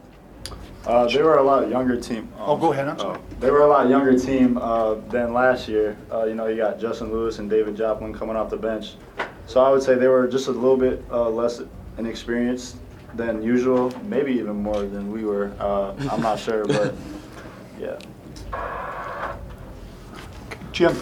Uh, 0.85 1.05
they 1.07 1.21
were 1.21 1.37
a 1.37 1.43
lot 1.43 1.69
younger 1.69 1.99
team. 1.99 2.29
Um, 2.37 2.49
oh, 2.49 2.57
go 2.57 2.71
ahead. 2.71 2.87
I'm 2.87 2.97
sorry. 2.97 3.17
Uh, 3.17 3.21
they 3.39 3.51
were 3.51 3.61
a 3.61 3.67
lot 3.67 3.89
younger 3.89 4.17
team 4.17 4.57
uh, 4.57 4.95
than 5.09 5.33
last 5.33 5.67
year. 5.67 5.97
Uh, 6.11 6.23
you 6.23 6.35
know, 6.35 6.47
you 6.47 6.55
got 6.55 6.79
Justin 6.79 7.11
Lewis 7.11 7.39
and 7.39 7.49
David 7.49 7.75
Joplin 7.75 8.13
coming 8.13 8.35
off 8.35 8.49
the 8.49 8.57
bench. 8.57 8.95
So 9.45 9.61
I 9.61 9.69
would 9.69 9.83
say 9.83 9.95
they 9.95 10.07
were 10.07 10.27
just 10.27 10.47
a 10.47 10.51
little 10.51 10.77
bit 10.77 11.03
uh, 11.11 11.29
less 11.29 11.61
inexperienced 11.99 12.77
than 13.15 13.43
usual, 13.43 13.91
maybe 14.03 14.31
even 14.31 14.55
more 14.55 14.83
than 14.83 15.11
we 15.11 15.25
were. 15.25 15.51
Uh, 15.59 15.93
I'm 16.09 16.21
not 16.21 16.39
sure, 16.45 16.65
but 16.65 16.95
yeah. 17.79 17.99
Jim. 20.71 20.95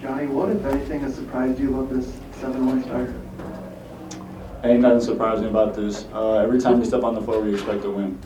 Johnny, 0.00 0.26
what, 0.26 0.48
if 0.50 0.64
anything, 0.64 1.00
has 1.00 1.14
surprised 1.14 1.60
you 1.60 1.74
about 1.74 1.90
this 1.94 2.12
7 2.40 2.66
1 2.66 2.84
start? 2.84 3.10
Ain't 4.64 4.80
nothing 4.80 5.00
surprising 5.00 5.46
about 5.46 5.74
this. 5.74 6.06
Uh, 6.12 6.38
every 6.38 6.60
time 6.60 6.80
we 6.80 6.86
step 6.86 7.04
on 7.04 7.14
the 7.14 7.20
floor, 7.20 7.40
we 7.40 7.54
expect 7.54 7.82
to 7.82 7.90
win. 7.90 8.18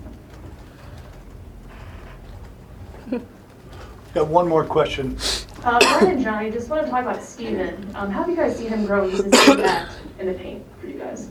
Got 4.14 4.29
one 4.29 4.49
more 4.49 4.64
question. 4.64 5.17
Uh, 5.64 5.79
Brian 5.79 6.17
and 6.17 6.23
Johnny, 6.23 6.50
just 6.50 6.69
want 6.69 6.85
to 6.85 6.91
talk 6.91 7.02
about 7.02 7.23
Steven. 7.23 7.91
Um, 7.95 8.11
how 8.11 8.21
have 8.21 8.29
you 8.29 8.37
guys 8.37 8.57
seen 8.57 8.69
him 8.69 8.85
grow 8.85 9.09
as 9.09 9.21
a 9.21 9.57
net 9.57 9.91
in 10.19 10.26
the 10.26 10.35
paint 10.35 10.62
for 10.81 10.87
you 10.87 10.99
guys? 10.99 11.31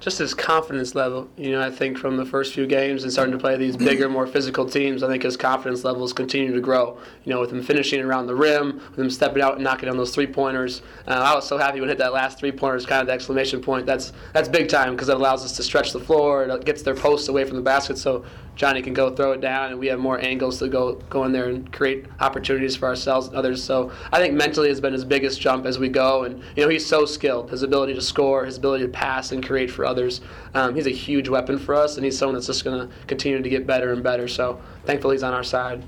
Just 0.00 0.18
his 0.18 0.32
confidence 0.32 0.94
level. 0.94 1.28
You 1.36 1.52
know, 1.52 1.60
I 1.60 1.70
think 1.70 1.98
from 1.98 2.16
the 2.16 2.24
first 2.24 2.54
few 2.54 2.66
games 2.66 3.02
and 3.02 3.12
starting 3.12 3.32
to 3.32 3.38
play 3.38 3.56
these 3.56 3.76
bigger, 3.76 4.08
more 4.08 4.26
physical 4.26 4.64
teams, 4.64 5.02
I 5.02 5.08
think 5.08 5.22
his 5.22 5.36
confidence 5.36 5.84
levels 5.84 6.12
continue 6.12 6.54
to 6.54 6.60
grow. 6.60 6.98
You 7.24 7.34
know, 7.34 7.40
with 7.40 7.52
him 7.52 7.62
finishing 7.62 8.00
around 8.00 8.26
the 8.26 8.34
rim, 8.34 8.80
with 8.90 8.98
him 8.98 9.10
stepping 9.10 9.42
out 9.42 9.54
and 9.54 9.64
knocking 9.64 9.88
down 9.88 9.96
those 9.96 10.14
three 10.14 10.26
pointers. 10.26 10.82
Uh, 11.06 11.10
I 11.10 11.34
was 11.34 11.48
so 11.48 11.58
happy 11.58 11.80
when 11.80 11.88
he 11.88 11.90
hit 11.90 11.98
that 11.98 12.12
last 12.12 12.38
three 12.38 12.52
pointers, 12.52 12.86
kind 12.86 13.00
of 13.00 13.06
the 13.08 13.12
exclamation 13.12 13.60
point. 13.60 13.86
That's 13.86 14.12
that's 14.32 14.48
big 14.48 14.68
time 14.68 14.92
because 14.92 15.08
it 15.08 15.16
allows 15.16 15.44
us 15.44 15.52
to 15.56 15.62
stretch 15.62 15.92
the 15.92 16.00
floor. 16.00 16.44
It 16.44 16.64
gets 16.64 16.82
their 16.82 16.94
posts 16.94 17.28
away 17.28 17.44
from 17.44 17.56
the 17.56 17.62
basket, 17.62 17.98
so 17.98 18.24
Johnny 18.58 18.82
can 18.82 18.92
go 18.92 19.08
throw 19.08 19.32
it 19.32 19.40
down, 19.40 19.70
and 19.70 19.78
we 19.78 19.86
have 19.86 20.00
more 20.00 20.20
angles 20.20 20.58
to 20.58 20.68
go 20.68 20.94
go 21.08 21.24
in 21.24 21.32
there 21.32 21.48
and 21.48 21.72
create 21.72 22.06
opportunities 22.18 22.74
for 22.74 22.88
ourselves 22.88 23.28
and 23.28 23.36
others. 23.36 23.62
So 23.62 23.92
I 24.12 24.18
think 24.18 24.34
mentally 24.34 24.68
has 24.68 24.80
been 24.80 24.92
his 24.92 25.04
biggest 25.04 25.40
jump 25.40 25.64
as 25.64 25.78
we 25.78 25.88
go, 25.88 26.24
and 26.24 26.42
you 26.56 26.64
know 26.64 26.68
he's 26.68 26.84
so 26.84 27.06
skilled. 27.06 27.50
His 27.50 27.62
ability 27.62 27.94
to 27.94 28.02
score, 28.02 28.44
his 28.44 28.58
ability 28.58 28.84
to 28.84 28.90
pass 28.90 29.30
and 29.30 29.46
create 29.46 29.70
for 29.70 29.86
others. 29.88 30.20
Um, 30.54 30.74
he's 30.74 30.86
a 30.86 30.90
huge 30.90 31.28
weapon 31.28 31.58
for 31.58 31.74
us, 31.74 31.96
and 31.96 32.04
he's 32.04 32.16
someone 32.16 32.34
that's 32.34 32.46
just 32.46 32.64
going 32.64 32.86
to 32.86 32.94
continue 33.06 33.42
to 33.42 33.48
get 33.48 33.66
better 33.66 33.92
and 33.92 34.02
better. 34.02 34.28
So 34.28 34.60
thankfully 34.84 35.16
he's 35.16 35.22
on 35.22 35.34
our 35.34 35.44
side. 35.44 35.82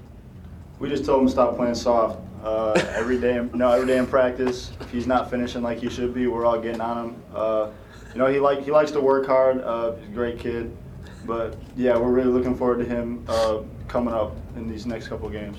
We 0.79 0.89
just 0.89 1.05
told 1.05 1.21
him 1.21 1.27
to 1.27 1.33
stop 1.33 1.57
playing 1.57 1.75
soft. 1.75 2.19
Uh, 2.43 2.73
every 2.95 3.21
day, 3.21 3.47
no, 3.53 3.71
every 3.71 3.87
day 3.87 3.99
in 3.99 4.07
practice, 4.07 4.73
if 4.81 4.91
he's 4.91 5.07
not 5.07 5.29
finishing 5.29 5.63
like 5.63 5.79
he 5.79 5.91
should 5.91 6.15
be, 6.15 6.27
we're 6.27 6.47
all 6.47 6.59
getting 6.59 6.81
on 6.81 7.11
him. 7.11 7.23
Uh, 7.35 7.71
you 8.15 8.19
know, 8.19 8.27
he 8.29 8.41
like 8.41 8.63
he 8.65 8.71
likes 8.71 8.91
to 8.93 9.01
work 9.01 9.27
hard. 9.27 9.61
Uh, 9.61 9.93
he's 9.97 10.09
a 10.09 10.13
great 10.13 10.39
kid. 10.39 10.75
But 11.27 11.59
yeah, 11.77 11.99
we're 11.99 12.11
really 12.11 12.31
looking 12.31 12.57
forward 12.57 12.79
to 12.79 12.85
him 12.87 13.25
uh, 13.29 13.61
coming 13.89 14.15
up 14.15 14.35
in 14.57 14.69
these 14.69 14.87
next 14.87 15.09
couple 15.09 15.29
games. 15.29 15.59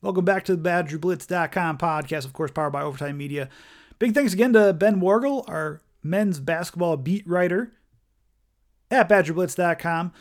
Welcome 0.00 0.24
back 0.24 0.44
to 0.44 0.54
the 0.54 0.62
BadgerBlitz.com 0.62 1.78
podcast, 1.78 2.24
of 2.24 2.32
course, 2.32 2.52
powered 2.52 2.72
by 2.72 2.82
Overtime 2.82 3.16
Media. 3.16 3.48
Big 3.98 4.14
thanks 4.14 4.32
again 4.32 4.52
to 4.52 4.72
Ben 4.72 5.00
Wargel, 5.00 5.42
our 5.48 5.80
men's 6.04 6.38
basketball 6.38 6.96
beat 6.96 7.26
writer 7.26 7.72
at 8.92 9.08
BadgerBlitz.com, 9.08 10.12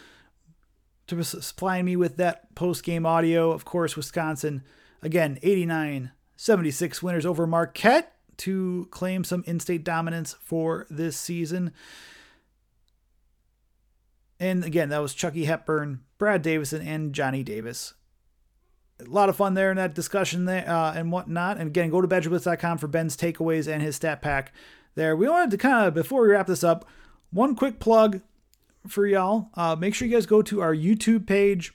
to 1.06 1.24
supplying 1.24 1.86
me 1.86 1.96
with 1.96 2.18
that 2.18 2.56
post 2.56 2.84
game 2.84 3.06
audio. 3.06 3.52
Of 3.52 3.66
course, 3.66 3.96
Wisconsin, 3.96 4.64
again, 5.04 5.38
89 5.44 6.12
76 6.36 7.04
winners 7.04 7.26
over 7.26 7.46
Marquette 7.46 8.16
to 8.38 8.88
claim 8.90 9.24
some 9.24 9.44
in 9.46 9.60
state 9.60 9.84
dominance 9.84 10.36
for 10.42 10.88
this 10.90 11.18
season. 11.18 11.72
And 14.40 14.64
again, 14.64 14.90
that 14.90 15.04
was 15.04 15.14
Chucky 15.14 15.46
Hepburn, 15.46 16.02
Brad 16.18 16.42
Davison, 16.42 16.82
and 16.82 17.14
Johnny 17.14 17.44
Davis 17.44 17.94
a 19.00 19.10
lot 19.10 19.30
of 19.30 19.36
fun 19.36 19.54
there 19.54 19.70
in 19.70 19.78
that 19.78 19.94
discussion 19.94 20.46
there 20.46 20.68
uh, 20.70 20.94
and 20.94 21.12
whatnot. 21.12 21.58
And 21.58 21.68
again, 21.68 21.90
go 21.90 22.02
to 22.02 22.08
badgerblitz.com 22.08 22.78
for 22.78 22.88
Ben's 22.88 23.16
takeaways 23.16 23.72
and 23.72 23.82
his 23.82 23.96
stat 23.96 24.22
pack 24.22 24.54
there. 24.96 25.16
We 25.16 25.30
wanted 25.30 25.52
to 25.52 25.58
kind 25.58 25.88
of, 25.88 25.94
before 25.94 26.22
we 26.22 26.30
wrap 26.30 26.48
this 26.48 26.64
up, 26.64 26.88
one 27.32 27.56
quick 27.56 27.80
plug 27.80 28.22
for 28.88 29.06
y'all. 29.06 29.50
Uh, 29.54 29.76
make 29.76 29.94
sure 29.94 30.08
you 30.08 30.14
guys 30.14 30.26
go 30.26 30.42
to 30.42 30.62
our 30.62 30.74
YouTube 30.74 31.28
page 31.28 31.74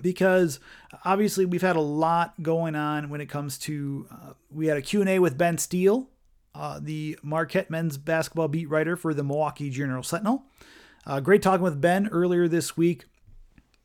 because 0.00 0.60
obviously 1.04 1.44
we've 1.44 1.62
had 1.62 1.76
a 1.76 1.80
lot 1.80 2.40
going 2.42 2.74
on 2.74 3.10
when 3.10 3.20
it 3.20 3.28
comes 3.28 3.58
to, 3.58 4.06
uh, 4.10 4.32
we 4.50 4.66
had 4.66 4.76
a 4.76 4.82
Q&A 4.82 5.18
with 5.18 5.36
Ben 5.36 5.58
Steele, 5.58 6.08
uh, 6.54 6.80
the 6.80 7.18
Marquette 7.22 7.70
men's 7.70 7.98
basketball 7.98 8.48
beat 8.48 8.68
writer 8.68 8.96
for 8.96 9.12
the 9.12 9.22
Milwaukee 9.22 9.70
Journal 9.70 10.02
Sentinel. 10.02 10.44
Uh, 11.06 11.20
great 11.20 11.42
talking 11.42 11.62
with 11.62 11.80
Ben 11.80 12.08
earlier 12.08 12.48
this 12.48 12.76
week. 12.76 13.04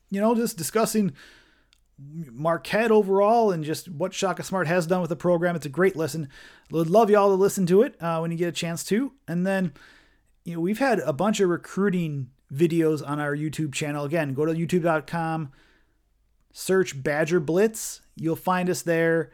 You 0.09 0.21
know, 0.21 0.35
just 0.35 0.57
discussing 0.57 1.13
Marquette 1.97 2.91
overall 2.91 3.51
and 3.51 3.63
just 3.63 3.89
what 3.89 4.13
Shaka 4.13 4.43
Smart 4.43 4.67
has 4.67 4.85
done 4.85 5.01
with 5.01 5.09
the 5.09 5.15
program. 5.15 5.55
It's 5.55 5.65
a 5.65 5.69
great 5.69 5.95
listen. 5.95 6.29
Would 6.71 6.89
love 6.89 7.09
y'all 7.09 7.29
to 7.29 7.35
listen 7.35 7.65
to 7.67 7.83
it 7.83 7.95
uh, 8.01 8.19
when 8.19 8.31
you 8.31 8.37
get 8.37 8.49
a 8.49 8.51
chance 8.51 8.83
to. 8.85 9.13
And 9.27 9.47
then, 9.47 9.73
you 10.43 10.55
know, 10.55 10.59
we've 10.59 10.79
had 10.79 10.99
a 10.99 11.13
bunch 11.13 11.39
of 11.39 11.49
recruiting 11.49 12.31
videos 12.53 13.07
on 13.07 13.19
our 13.19 13.35
YouTube 13.35 13.73
channel. 13.73 14.05
Again, 14.05 14.33
go 14.33 14.45
to 14.45 14.53
youtube.com, 14.53 15.51
search 16.51 17.01
Badger 17.01 17.39
Blitz. 17.39 18.01
You'll 18.15 18.35
find 18.35 18.69
us 18.69 18.81
there. 18.81 19.31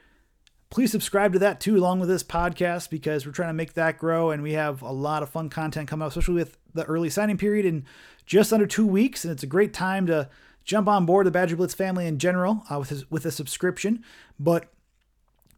please 0.69 0.91
subscribe 0.91 1.33
to 1.33 1.39
that 1.39 1.59
too, 1.59 1.77
along 1.77 1.99
with 1.99 2.09
this 2.09 2.23
podcast, 2.23 2.89
because 2.89 3.25
we're 3.25 3.31
trying 3.31 3.49
to 3.49 3.53
make 3.53 3.73
that 3.73 3.97
grow 3.97 4.31
and 4.31 4.41
we 4.41 4.53
have 4.53 4.81
a 4.81 4.91
lot 4.91 5.21
of 5.23 5.29
fun 5.29 5.49
content 5.49 5.87
coming 5.87 6.03
up, 6.05 6.09
especially 6.09 6.35
with 6.35 6.57
the 6.73 6.85
early 6.85 7.09
signing 7.09 7.37
period 7.37 7.65
in 7.65 7.85
just 8.25 8.53
under 8.53 8.65
two 8.65 8.87
weeks. 8.87 9.25
And 9.25 9.31
it's 9.31 9.43
a 9.43 9.47
great 9.47 9.73
time 9.73 10.07
to 10.07 10.29
jump 10.63 10.87
on 10.87 11.05
board 11.05 11.27
the 11.27 11.31
Badger 11.31 11.55
Blitz 11.55 11.73
family 11.73 12.07
in 12.07 12.17
general 12.17 12.63
uh, 12.69 12.79
with, 12.79 12.89
his, 12.89 13.09
with 13.11 13.25
a 13.25 13.31
subscription. 13.31 14.03
But 14.39 14.71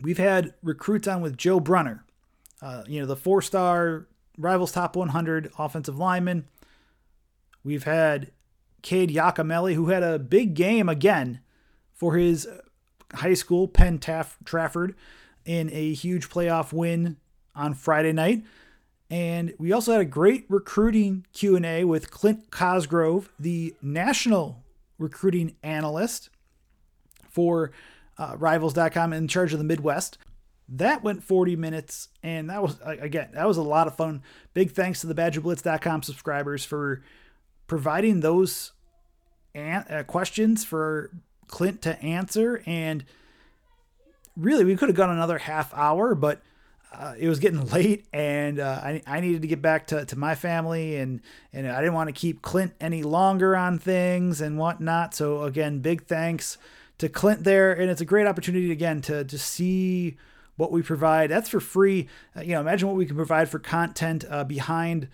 we've 0.01 0.17
had 0.17 0.53
recruits 0.61 1.07
on 1.07 1.21
with 1.21 1.37
Joe 1.37 1.59
Brunner, 1.59 2.03
uh, 2.61 2.83
you 2.87 2.99
know, 2.99 3.05
the 3.05 3.15
four 3.15 3.41
star 3.41 4.07
Rivals 4.37 4.71
Top 4.71 4.95
100 4.95 5.51
offensive 5.57 5.97
lineman. 5.97 6.47
We've 7.63 7.83
had 7.83 8.31
Cade 8.81 9.11
Yacamelli, 9.11 9.75
who 9.75 9.87
had 9.87 10.03
a 10.03 10.19
big 10.19 10.53
game 10.53 10.89
again 10.89 11.39
for 11.93 12.15
his 12.15 12.47
high 13.13 13.33
school, 13.35 13.67
Penn 13.67 13.99
Taff- 13.99 14.37
Trafford, 14.43 14.95
in 15.45 15.69
a 15.71 15.93
huge 15.93 16.29
playoff 16.29 16.73
win 16.73 17.17
on 17.55 17.73
Friday 17.73 18.11
night. 18.11 18.43
And 19.09 19.53
we 19.59 19.71
also 19.71 19.91
had 19.91 20.01
a 20.01 20.05
great 20.05 20.45
recruiting 20.49 21.25
Q&A 21.33 21.83
with 21.83 22.09
Clint 22.09 22.49
Cosgrove, 22.49 23.29
the 23.39 23.75
national 23.81 24.62
recruiting 24.97 25.55
analyst 25.63 26.29
for 27.29 27.71
uh, 28.17 28.35
Rivals.com 28.37 29.13
in 29.13 29.27
charge 29.27 29.53
of 29.53 29.59
the 29.59 29.65
Midwest. 29.65 30.17
That 30.69 31.03
went 31.03 31.23
40 31.23 31.55
minutes, 31.55 32.09
and 32.21 32.49
that 32.49 32.61
was 32.61 32.77
again 32.85 33.29
that 33.33 33.47
was 33.47 33.57
a 33.57 33.63
lot 33.63 33.87
of 33.87 33.95
fun. 33.95 34.23
Big 34.53 34.71
thanks 34.71 35.01
to 35.01 35.07
the 35.07 35.13
BadgerBlitz.com 35.13 36.03
subscribers 36.03 36.63
for 36.63 37.03
providing 37.67 38.21
those 38.21 38.71
an- 39.53 39.85
uh, 39.89 40.03
questions 40.07 40.63
for 40.63 41.11
Clint 41.47 41.81
to 41.81 42.01
answer. 42.01 42.63
And 42.65 43.03
really, 44.37 44.63
we 44.63 44.75
could 44.75 44.89
have 44.89 44.95
gone 44.95 45.09
another 45.09 45.39
half 45.39 45.73
hour, 45.73 46.15
but 46.15 46.41
uh, 46.93 47.13
it 47.17 47.27
was 47.27 47.39
getting 47.39 47.65
late, 47.71 48.05
and 48.13 48.59
uh, 48.59 48.79
I, 48.83 49.01
I 49.05 49.19
needed 49.19 49.41
to 49.41 49.47
get 49.47 49.61
back 49.61 49.87
to, 49.87 50.05
to 50.05 50.17
my 50.17 50.35
family, 50.35 50.97
and 50.97 51.21
and 51.51 51.67
I 51.67 51.79
didn't 51.79 51.93
want 51.93 52.09
to 52.09 52.13
keep 52.13 52.41
Clint 52.41 52.73
any 52.79 53.03
longer 53.03 53.55
on 53.55 53.79
things 53.79 54.41
and 54.41 54.57
whatnot. 54.57 55.13
So 55.13 55.43
again, 55.43 55.79
big 55.79 56.05
thanks 56.05 56.57
to 56.99 57.09
Clint 57.09 57.43
there, 57.43 57.73
and 57.73 57.89
it's 57.89 58.01
a 58.01 58.05
great 58.05 58.27
opportunity 58.27 58.71
again 58.71 59.01
to 59.01 59.23
to 59.23 59.37
see 59.37 60.17
what 60.55 60.71
we 60.71 60.81
provide. 60.81 61.29
That's 61.29 61.49
for 61.49 61.59
free. 61.59 62.07
Uh, 62.35 62.41
you 62.41 62.53
know, 62.53 62.61
imagine 62.61 62.87
what 62.87 62.97
we 62.97 63.05
can 63.05 63.15
provide 63.15 63.49
for 63.49 63.59
content 63.59 64.25
uh, 64.29 64.43
behind 64.43 65.07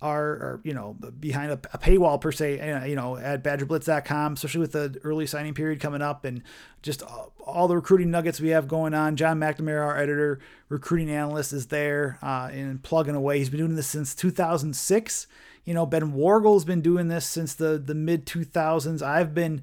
our, 0.00 0.22
our, 0.22 0.60
you 0.64 0.74
know, 0.74 0.96
behind 1.18 1.50
a, 1.50 1.54
a 1.72 1.78
paywall 1.78 2.20
per 2.20 2.32
se, 2.32 2.88
you 2.88 2.94
know, 2.94 3.16
at 3.16 3.42
badgerblitz.com, 3.42 4.34
especially 4.34 4.60
with 4.60 4.72
the 4.72 5.00
early 5.02 5.26
signing 5.26 5.54
period 5.54 5.80
coming 5.80 6.02
up 6.02 6.24
and 6.24 6.42
just 6.82 7.02
all 7.46 7.68
the 7.68 7.76
recruiting 7.76 8.10
nuggets 8.10 8.40
we 8.40 8.48
have 8.48 8.68
going 8.68 8.92
on. 8.92 9.16
John 9.16 9.38
McNamara, 9.38 9.84
our 9.84 9.98
editor, 9.98 10.40
recruiting 10.68 11.10
analyst, 11.10 11.52
is 11.52 11.68
there 11.68 12.18
uh, 12.22 12.50
and 12.52 12.82
plugging 12.82 13.14
away. 13.14 13.38
He's 13.38 13.50
been 13.50 13.60
doing 13.60 13.76
this 13.76 13.86
since 13.86 14.14
2006. 14.14 15.26
You 15.64 15.72
know, 15.72 15.86
Ben 15.86 16.12
Wargle's 16.12 16.64
been 16.64 16.82
doing 16.82 17.08
this 17.08 17.24
since 17.26 17.54
the, 17.54 17.78
the 17.78 17.94
mid 17.94 18.26
2000s. 18.26 19.00
I've 19.00 19.34
been 19.34 19.62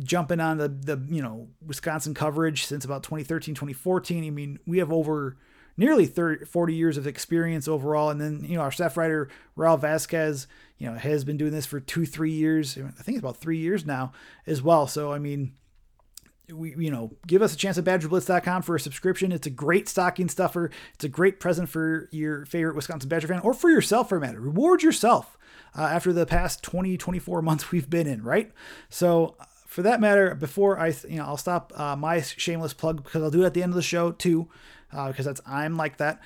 jumping 0.00 0.40
on 0.40 0.58
the, 0.58 0.68
the, 0.68 1.02
you 1.08 1.22
know, 1.22 1.48
Wisconsin 1.64 2.14
coverage 2.14 2.66
since 2.66 2.84
about 2.84 3.02
2013, 3.02 3.54
2014. 3.54 4.24
I 4.24 4.30
mean, 4.30 4.58
we 4.66 4.78
have 4.78 4.92
over 4.92 5.36
nearly 5.76 6.06
30, 6.06 6.44
40 6.46 6.74
years 6.74 6.96
of 6.96 7.06
experience 7.06 7.68
overall. 7.68 8.10
And 8.10 8.20
then, 8.20 8.44
you 8.44 8.56
know, 8.56 8.62
our 8.62 8.72
staff 8.72 8.96
writer, 8.96 9.28
Raul 9.56 9.78
Vasquez, 9.78 10.46
you 10.78 10.88
know, 10.88 10.96
has 10.96 11.24
been 11.24 11.36
doing 11.36 11.52
this 11.52 11.66
for 11.66 11.80
two, 11.80 12.06
three 12.06 12.32
years. 12.32 12.76
I 12.76 13.02
think 13.02 13.16
it's 13.16 13.18
about 13.18 13.38
three 13.38 13.58
years 13.58 13.86
now 13.86 14.12
as 14.46 14.62
well. 14.62 14.86
So, 14.86 15.12
I 15.12 15.18
mean, 15.18 15.52
we, 16.52 16.74
you 16.76 16.90
know, 16.90 17.12
give 17.26 17.42
us 17.42 17.54
a 17.54 17.56
chance 17.56 17.76
at 17.78 17.84
badgerblitz.com 17.84 18.62
for 18.62 18.76
a 18.76 18.80
subscription. 18.80 19.32
It's 19.32 19.46
a 19.46 19.50
great 19.50 19.88
stocking 19.88 20.28
stuffer. 20.28 20.70
It's 20.94 21.04
a 21.04 21.08
great 21.08 21.40
present 21.40 21.68
for 21.68 22.08
your 22.12 22.44
favorite 22.46 22.76
Wisconsin 22.76 23.08
Badger 23.08 23.28
fan 23.28 23.40
or 23.40 23.54
for 23.54 23.70
yourself 23.70 24.08
for 24.08 24.18
a 24.18 24.20
matter. 24.20 24.40
Reward 24.40 24.82
yourself 24.82 25.36
uh, 25.76 25.82
after 25.82 26.12
the 26.12 26.26
past 26.26 26.62
20, 26.62 26.96
24 26.96 27.42
months 27.42 27.72
we've 27.72 27.90
been 27.90 28.06
in, 28.06 28.22
right? 28.22 28.52
So, 28.88 29.36
for 29.66 29.82
that 29.82 30.00
matter, 30.00 30.34
before 30.34 30.78
I, 30.78 30.94
you 31.08 31.16
know, 31.16 31.24
I'll 31.24 31.36
stop 31.36 31.72
uh, 31.78 31.96
my 31.96 32.22
shameless 32.22 32.72
plug 32.72 33.02
because 33.02 33.22
I'll 33.22 33.30
do 33.30 33.42
it 33.42 33.46
at 33.46 33.54
the 33.54 33.62
end 33.62 33.72
of 33.72 33.76
the 33.76 33.82
show 33.82 34.12
too 34.12 34.48
uh, 34.92 35.08
because 35.08 35.24
that's 35.26 35.40
I'm 35.46 35.76
like 35.76 35.98
that. 35.98 36.20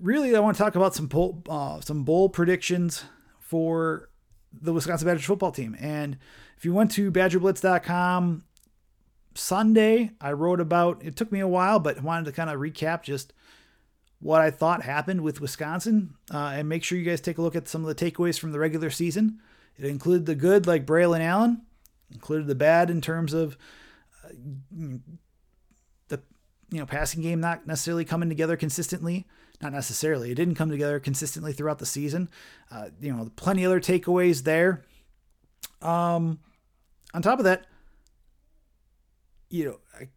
Really, 0.00 0.34
I 0.36 0.40
want 0.40 0.56
to 0.56 0.62
talk 0.62 0.76
about 0.76 0.94
some 0.94 1.06
bowl, 1.06 1.42
uh, 1.48 1.80
some 1.80 2.04
bowl 2.04 2.28
predictions 2.28 3.04
for 3.38 4.10
the 4.52 4.72
Wisconsin 4.72 5.06
Badgers 5.06 5.24
football 5.24 5.52
team. 5.52 5.76
And 5.80 6.18
if 6.56 6.64
you 6.64 6.72
went 6.72 6.90
to 6.92 7.10
BadgerBlitz.com 7.10 8.44
Sunday, 9.34 10.10
I 10.20 10.32
wrote 10.32 10.60
about. 10.60 11.04
It 11.04 11.16
took 11.16 11.32
me 11.32 11.40
a 11.40 11.48
while, 11.48 11.78
but 11.78 12.02
wanted 12.02 12.26
to 12.26 12.32
kind 12.32 12.50
of 12.50 12.58
recap 12.58 13.02
just 13.02 13.32
what 14.20 14.40
I 14.40 14.50
thought 14.50 14.82
happened 14.82 15.20
with 15.20 15.40
Wisconsin, 15.40 16.14
uh, 16.32 16.52
and 16.54 16.68
make 16.68 16.82
sure 16.82 16.98
you 16.98 17.04
guys 17.04 17.20
take 17.20 17.38
a 17.38 17.42
look 17.42 17.54
at 17.54 17.68
some 17.68 17.84
of 17.84 17.94
the 17.94 18.10
takeaways 18.10 18.38
from 18.38 18.50
the 18.50 18.58
regular 18.58 18.90
season. 18.90 19.38
It 19.76 19.84
included 19.84 20.26
the 20.26 20.34
good, 20.34 20.66
like 20.66 20.84
Braylon 20.84 21.20
Allen, 21.20 21.62
included 22.12 22.48
the 22.48 22.56
bad 22.56 22.90
in 22.90 23.00
terms 23.00 23.32
of 23.32 23.56
uh, 24.24 24.30
you 26.70 26.78
know, 26.78 26.86
passing 26.86 27.22
game 27.22 27.40
not 27.40 27.66
necessarily 27.66 28.04
coming 28.04 28.28
together 28.28 28.56
consistently. 28.56 29.26
Not 29.60 29.72
necessarily. 29.72 30.30
It 30.30 30.36
didn't 30.36 30.54
come 30.54 30.70
together 30.70 31.00
consistently 31.00 31.52
throughout 31.52 31.78
the 31.78 31.86
season. 31.86 32.28
Uh, 32.70 32.90
you 33.00 33.12
know, 33.12 33.30
plenty 33.34 33.66
other 33.66 33.80
takeaways 33.80 34.44
there. 34.44 34.84
Um, 35.82 36.38
on 37.12 37.22
top 37.22 37.38
of 37.38 37.44
that, 37.44 37.66
you 39.50 39.64
know, 39.64 39.78
I 39.94 40.08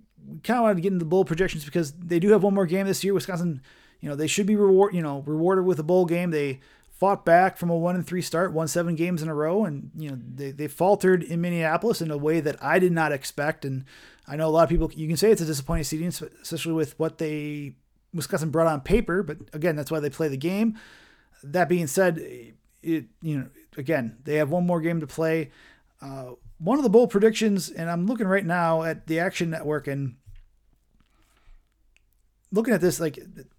kind 0.44 0.58
of 0.58 0.64
wanted 0.64 0.76
to 0.76 0.82
get 0.82 0.94
into 0.94 1.06
the 1.06 1.10
bowl 1.10 1.26
projections 1.26 1.66
because 1.66 1.94
they 1.94 2.20
do 2.20 2.30
have 2.30 2.44
one 2.44 2.54
more 2.54 2.68
game 2.68 2.86
this 2.86 3.04
year. 3.04 3.14
Wisconsin, 3.14 3.62
you 4.00 4.10
know, 4.10 4.16
they 4.16 4.28
should 4.28 4.46
be 4.46 4.56
reward, 4.56 4.94
you 4.94 5.02
know, 5.02 5.24
rewarded 5.26 5.66
with 5.66 5.80
a 5.80 5.84
bowl 5.84 6.06
game. 6.06 6.30
They 6.30 6.60
fought 7.02 7.26
back 7.26 7.58
from 7.58 7.72
a 7.72 7.76
one 7.76 7.96
and 7.96 8.06
three 8.06 8.22
start, 8.22 8.54
won 8.54 8.68
seven 8.68 8.94
games 8.94 9.24
in 9.24 9.28
a 9.28 9.34
row, 9.34 9.66
and 9.66 9.90
you 9.98 10.08
know 10.08 10.20
they, 10.36 10.52
they 10.52 10.68
faltered 10.68 11.24
in 11.24 11.42
Minneapolis 11.42 12.00
in 12.00 12.12
a 12.12 12.18
way 12.18 12.40
that 12.40 12.64
I 12.64 12.78
did 12.78 12.92
not 12.92 13.12
expect. 13.12 13.66
And 13.66 13.86
I 14.28 14.36
know 14.36 14.46
a 14.48 14.52
lot 14.52 14.66
of 14.66 14.70
people 14.70 14.92
you 14.94 15.08
can 15.08 15.18
say 15.18 15.32
it's 15.32 15.42
a 15.42 15.46
disappointing 15.46 15.86
season, 15.86 16.30
especially 16.44 16.74
with 16.74 16.98
what 17.00 17.18
they 17.18 17.74
Wisconsin 18.14 18.52
brought 18.52 18.68
on 18.68 18.82
paper. 18.82 19.24
But 19.24 19.40
again, 19.52 19.76
that's 19.76 19.90
why 19.90 20.00
they 20.00 20.12
play 20.12 20.28
the 20.28 20.38
game. 20.38 20.78
That 21.42 21.68
being 21.68 21.88
said, 21.88 22.20
it 22.84 23.06
you 23.24 23.40
know 23.40 23.48
again 23.78 24.18
they 24.24 24.36
have 24.36 24.52
one 24.52 24.68
more 24.68 24.80
game 24.80 25.00
to 25.00 25.08
play. 25.08 25.50
Uh, 26.04 26.34
one 26.60 26.78
of 26.78 26.84
the 26.84 26.90
bold 26.92 27.10
predictions, 27.10 27.72
and 27.72 27.90
I'm 27.90 28.06
looking 28.06 28.28
right 28.28 28.46
now 28.46 28.84
at 28.84 29.08
the 29.08 29.18
Action 29.18 29.50
Network 29.50 29.88
and 29.88 30.18
looking 32.52 32.76
at 32.76 32.82
this, 32.82 33.00
like 33.00 33.18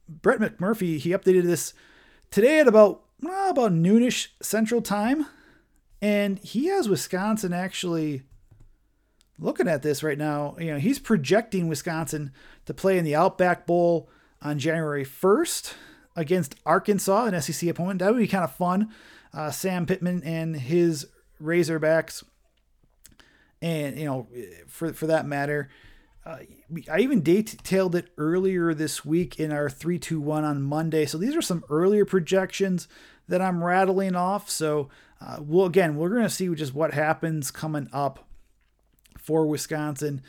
Brett 0.09 0.39
McMurphy, 0.39 0.99
he 0.99 1.11
updated 1.11 1.43
this 1.43 1.75
today 2.31 2.61
at 2.61 2.69
about 2.69 3.03
about 3.53 3.73
noonish 3.73 4.29
Central 4.41 4.83
Time, 4.83 5.27
and 6.01 6.39
he 6.41 6.67
has 6.67 6.89
Wisconsin 6.89 7.53
actually 7.53 8.23
looking 9.39 9.69
at 9.69 9.83
this 9.83 10.03
right 10.03 10.19
now. 10.19 10.57
You 10.59 10.73
know, 10.73 10.79
he's 10.79 10.99
projecting 10.99 11.69
Wisconsin 11.69 12.33
to 12.67 12.75
play 12.75 12.99
in 12.99 13.05
the 13.05 13.15
Outback 13.15 13.67
Bowl 13.67 14.11
on 14.41 14.59
January 14.59 15.05
1st 15.05 15.75
against 16.17 16.57
Arkansas, 16.67 17.27
an 17.27 17.41
SEC 17.41 17.71
opponent. 17.71 18.01
That 18.01 18.13
would 18.13 18.21
be 18.21 18.27
kind 18.27 18.45
of 18.45 18.55
fun. 18.57 18.91
Uh, 19.33 19.51
Sam 19.51 19.87
Pittman 19.87 20.23
and 20.25 20.57
his 20.57 21.07
Razorbacks, 21.41 22.25
and 23.63 23.99
you 23.99 24.05
know, 24.05 24.27
for 24.67 24.93
for 24.93 25.07
that 25.07 25.27
matter, 25.27 25.71
uh, 26.27 26.39
I 26.91 27.01
even 27.01 27.23
detailed 27.23 27.95
it 27.95 28.09
earlier 28.19 28.75
this 28.75 29.05
week 29.05 29.41
in 29.41 29.51
our 29.51 29.71
321 29.71 30.45
on 30.45 30.63
Monday. 30.63 31.07
So 31.07 31.17
these 31.17 31.35
are 31.35 31.43
some 31.43 31.65
earlier 31.71 32.05
projections 32.05 32.89
that 33.29 33.41
I'm 33.41 33.63
rattling 33.63 34.15
off. 34.15 34.51
So, 34.51 34.89
uh, 35.21 35.39
well, 35.41 35.67
again, 35.67 35.97
we're 35.97 36.11
going 36.11 36.23
to 36.23 36.31
see 36.31 36.53
just 36.55 36.75
what 36.75 36.95
happens 36.95 37.51
coming 37.51 37.89
up 37.93 38.27
for 39.19 39.47
Wisconsin. 39.47 40.23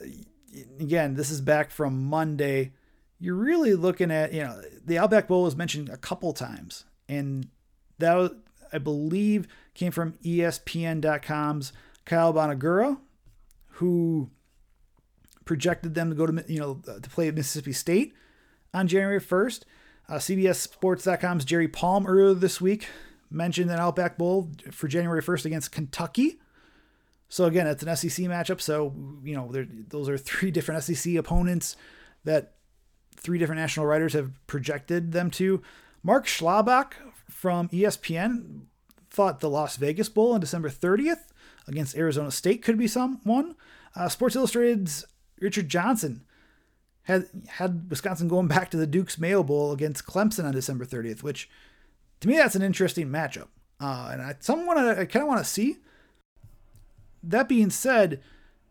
Uh, 0.00 0.06
again, 0.78 1.14
this 1.14 1.30
is 1.30 1.40
back 1.40 1.70
from 1.70 2.04
Monday. 2.04 2.72
You're 3.18 3.34
really 3.34 3.74
looking 3.74 4.10
at, 4.10 4.32
you 4.32 4.42
know, 4.42 4.60
the 4.84 4.98
Outback 4.98 5.28
Bowl 5.28 5.42
was 5.42 5.56
mentioned 5.56 5.88
a 5.88 5.96
couple 5.96 6.32
times, 6.32 6.84
and 7.08 7.48
that 7.98 8.14
was, 8.14 8.30
I 8.72 8.78
believe 8.78 9.46
came 9.74 9.92
from 9.92 10.12
ESPN.com's 10.24 11.72
Kyle 12.04 12.32
Bonagura, 12.32 12.98
who 13.74 14.30
projected 15.44 15.94
them 15.94 16.10
to 16.10 16.16
go 16.16 16.26
to 16.26 16.44
you 16.46 16.60
know 16.60 16.80
to 16.84 17.10
play 17.10 17.28
at 17.28 17.34
Mississippi 17.34 17.72
State 17.72 18.14
on 18.72 18.86
January 18.86 19.20
1st. 19.20 19.62
Uh, 20.10 20.14
CBSSports.com's 20.14 21.44
Jerry 21.44 21.68
Palm 21.68 22.04
earlier 22.04 22.34
this 22.34 22.60
week 22.60 22.88
mentioned 23.30 23.70
an 23.70 23.78
Outback 23.78 24.18
Bowl 24.18 24.50
for 24.72 24.88
January 24.88 25.22
1st 25.22 25.44
against 25.44 25.70
Kentucky. 25.70 26.40
So 27.28 27.44
again, 27.44 27.68
it's 27.68 27.84
an 27.84 27.94
SEC 27.94 28.26
matchup. 28.26 28.60
So 28.60 28.92
you 29.22 29.36
know 29.36 29.52
those 29.88 30.08
are 30.08 30.18
three 30.18 30.50
different 30.50 30.82
SEC 30.82 31.14
opponents 31.14 31.76
that 32.24 32.54
three 33.16 33.38
different 33.38 33.60
national 33.60 33.86
writers 33.86 34.14
have 34.14 34.44
projected 34.48 35.12
them 35.12 35.30
to. 35.30 35.62
Mark 36.02 36.26
Schlabach 36.26 36.94
from 37.28 37.68
ESPN 37.68 38.62
thought 39.10 39.38
the 39.38 39.50
Las 39.50 39.76
Vegas 39.76 40.08
Bowl 40.08 40.32
on 40.32 40.40
December 40.40 40.70
30th 40.70 41.28
against 41.68 41.96
Arizona 41.96 42.32
State 42.32 42.62
could 42.62 42.78
be 42.78 42.88
someone. 42.88 43.54
Uh, 43.94 44.08
Sports 44.08 44.34
Illustrated's 44.34 45.04
Richard 45.38 45.68
Johnson 45.68 46.24
had 47.10 47.28
had 47.48 47.90
Wisconsin 47.90 48.28
going 48.28 48.48
back 48.48 48.70
to 48.70 48.76
the 48.76 48.86
Duke's 48.86 49.18
Mayo 49.18 49.42
Bowl 49.42 49.72
against 49.72 50.06
Clemson 50.06 50.44
on 50.44 50.52
December 50.52 50.84
30th, 50.84 51.22
which 51.22 51.48
to 52.20 52.28
me 52.28 52.36
that's 52.36 52.54
an 52.54 52.62
interesting 52.62 53.08
matchup, 53.08 53.48
uh, 53.80 54.10
and 54.12 54.22
I 54.22 54.36
someone 54.40 54.78
I, 54.78 55.02
I 55.02 55.04
kind 55.04 55.22
of 55.22 55.28
want 55.28 55.40
to 55.40 55.50
see. 55.50 55.78
That 57.22 57.48
being 57.48 57.70
said, 57.70 58.22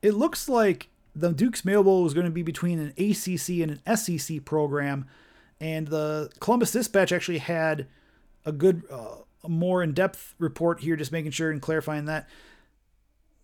it 0.02 0.16
looks 0.16 0.50
like 0.50 0.90
the 1.16 1.32
Duke's 1.32 1.66
Mayo 1.66 1.84
Bowl 1.84 2.06
is 2.06 2.14
going 2.14 2.26
to 2.26 2.32
be 2.32 2.42
between 2.42 2.80
an 2.80 2.94
ACC 2.98 3.62
and 3.62 3.80
an 3.86 3.98
SEC 3.98 4.44
program, 4.46 5.08
and 5.60 5.88
the 5.88 6.32
Columbus 6.40 6.72
Dispatch 6.72 7.12
actually 7.12 7.40
had 7.40 7.88
a 8.46 8.52
good, 8.52 8.84
uh, 8.90 9.18
a 9.44 9.50
more 9.50 9.84
in-depth 9.84 10.36
report 10.40 10.80
here, 10.80 10.96
just 10.96 11.12
making 11.12 11.32
sure 11.32 11.52
and 11.52 11.62
clarifying 11.62 12.06
that. 12.06 12.28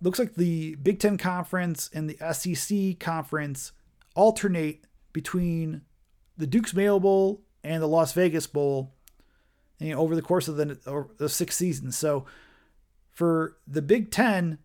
Looks 0.01 0.19
like 0.19 0.35
the 0.35 0.75
Big 0.75 0.99
Ten 0.99 1.17
Conference 1.17 1.89
and 1.93 2.09
the 2.09 2.33
SEC 2.33 2.99
Conference 2.99 3.71
alternate 4.15 4.85
between 5.13 5.81
the 6.37 6.47
Duke's 6.47 6.73
Mayo 6.73 6.99
Bowl 6.99 7.43
and 7.63 7.81
the 7.81 7.87
Las 7.87 8.13
Vegas 8.13 8.47
Bowl 8.47 8.95
you 9.79 9.93
know, 9.93 9.99
over 9.99 10.15
the 10.15 10.21
course 10.21 10.47
of 10.47 10.55
the, 10.55 11.07
the 11.17 11.29
six 11.29 11.55
seasons. 11.55 11.97
So 11.97 12.25
for 13.11 13.57
the 13.67 13.81
Big 13.81 14.11
Ten, 14.11 14.59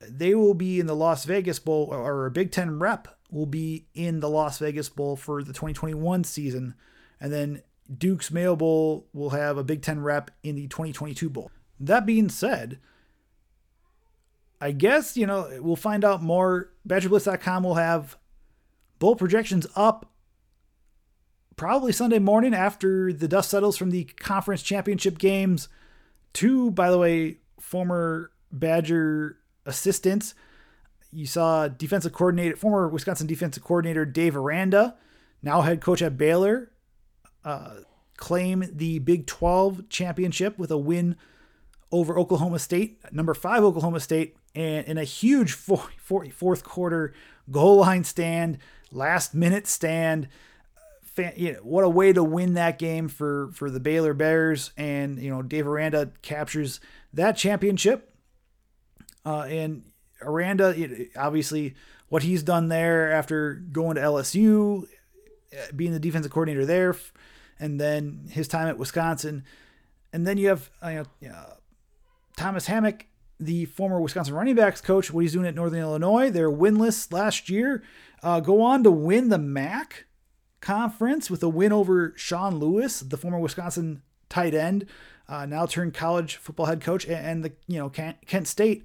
they 0.00 0.34
will 0.34 0.54
be 0.54 0.80
in 0.80 0.86
the 0.86 0.96
Las 0.96 1.24
Vegas 1.24 1.58
Bowl, 1.58 1.88
or 1.90 2.26
a 2.26 2.30
Big 2.30 2.52
Ten 2.52 2.78
rep 2.78 3.08
will 3.30 3.46
be 3.46 3.86
in 3.94 4.20
the 4.20 4.28
Las 4.28 4.58
Vegas 4.58 4.88
Bowl 4.88 5.16
for 5.16 5.42
the 5.42 5.52
2021 5.52 6.24
season. 6.24 6.74
And 7.20 7.32
then 7.32 7.62
Duke's 7.96 8.30
Mayo 8.30 8.56
Bowl 8.56 9.06
will 9.12 9.30
have 9.30 9.58
a 9.58 9.64
Big 9.64 9.82
Ten 9.82 10.00
rep 10.00 10.30
in 10.42 10.56
the 10.56 10.68
2022 10.68 11.28
Bowl. 11.28 11.50
That 11.78 12.06
being 12.06 12.28
said, 12.28 12.78
I 14.60 14.72
guess, 14.72 15.16
you 15.16 15.26
know, 15.26 15.50
we'll 15.60 15.76
find 15.76 16.04
out 16.04 16.22
more. 16.22 16.70
BadgerBlitz.com 16.88 17.62
will 17.62 17.74
have 17.74 18.16
bowl 18.98 19.16
projections 19.16 19.66
up 19.74 20.10
probably 21.56 21.92
Sunday 21.92 22.18
morning 22.18 22.54
after 22.54 23.12
the 23.12 23.28
dust 23.28 23.50
settles 23.50 23.76
from 23.76 23.90
the 23.90 24.04
conference 24.04 24.62
championship 24.62 25.18
games. 25.18 25.68
Two, 26.32 26.70
by 26.70 26.90
the 26.90 26.98
way, 26.98 27.38
former 27.60 28.30
Badger 28.52 29.38
assistants. 29.64 30.34
You 31.10 31.26
saw 31.26 31.68
defensive 31.68 32.12
coordinator, 32.12 32.56
former 32.56 32.88
Wisconsin 32.88 33.26
defensive 33.26 33.64
coordinator 33.64 34.04
Dave 34.04 34.36
Aranda, 34.36 34.96
now 35.42 35.62
head 35.62 35.80
coach 35.80 36.02
at 36.02 36.18
Baylor, 36.18 36.70
uh, 37.44 37.76
claim 38.16 38.64
the 38.72 38.98
Big 38.98 39.26
12 39.26 39.88
championship 39.88 40.58
with 40.58 40.70
a 40.70 40.78
win 40.78 41.16
over 41.92 42.18
Oklahoma 42.18 42.58
State, 42.58 43.00
number 43.12 43.32
five 43.32 43.62
Oklahoma 43.62 44.00
State, 44.00 44.36
and 44.54 44.86
in 44.86 44.98
a 44.98 45.04
huge 45.04 45.52
four, 45.52 45.84
four, 45.98 46.26
fourth 46.26 46.64
quarter 46.64 47.14
goal 47.50 47.76
line 47.76 48.04
stand, 48.04 48.58
last 48.90 49.34
minute 49.34 49.66
stand. 49.66 50.28
Fan, 51.02 51.32
you 51.36 51.52
know, 51.54 51.58
what 51.60 51.84
a 51.84 51.88
way 51.88 52.12
to 52.12 52.22
win 52.22 52.54
that 52.54 52.78
game 52.78 53.08
for 53.08 53.50
for 53.54 53.70
the 53.70 53.80
Baylor 53.80 54.14
Bears, 54.14 54.72
and 54.76 55.18
you 55.18 55.30
know 55.30 55.42
Dave 55.42 55.66
Aranda 55.66 56.10
captures 56.22 56.80
that 57.12 57.36
championship. 57.36 58.12
Uh, 59.24 59.42
and 59.48 59.82
Aranda, 60.22 60.74
obviously, 61.16 61.74
what 62.08 62.22
he's 62.22 62.42
done 62.42 62.68
there 62.68 63.12
after 63.12 63.54
going 63.54 63.96
to 63.96 64.00
LSU, 64.00 64.84
uh, 64.84 65.72
being 65.74 65.92
the 65.92 65.98
defensive 65.98 66.30
coordinator 66.30 66.64
there, 66.64 66.94
and 67.58 67.80
then 67.80 68.28
his 68.30 68.46
time 68.46 68.68
at 68.68 68.78
Wisconsin, 68.78 69.44
and 70.12 70.26
then 70.26 70.38
you 70.38 70.48
have 70.48 70.70
uh, 70.82 71.04
uh, 71.28 71.54
Thomas 72.36 72.66
Hammock, 72.66 73.06
the 73.38 73.66
former 73.66 74.00
Wisconsin 74.00 74.34
running 74.34 74.54
backs 74.54 74.80
coach, 74.80 75.12
what 75.12 75.20
he's 75.20 75.32
doing 75.32 75.46
at 75.46 75.54
Northern 75.54 75.80
Illinois. 75.80 76.30
They're 76.30 76.50
winless 76.50 77.12
last 77.12 77.48
year. 77.50 77.82
Uh, 78.22 78.40
go 78.40 78.62
on 78.62 78.82
to 78.82 78.90
win 78.90 79.28
the 79.28 79.38
MAC 79.38 80.06
conference 80.60 81.30
with 81.30 81.42
a 81.42 81.48
win 81.48 81.72
over 81.72 82.12
Sean 82.16 82.58
Lewis, 82.58 83.00
the 83.00 83.16
former 83.16 83.38
Wisconsin 83.38 84.02
tight 84.28 84.54
end, 84.54 84.86
uh, 85.28 85.46
now 85.46 85.66
turned 85.66 85.94
college 85.94 86.36
football 86.36 86.66
head 86.66 86.80
coach, 86.80 87.06
and, 87.06 87.44
the 87.44 87.52
you 87.66 87.78
know 87.78 87.90
Kent, 87.90 88.46
State 88.48 88.84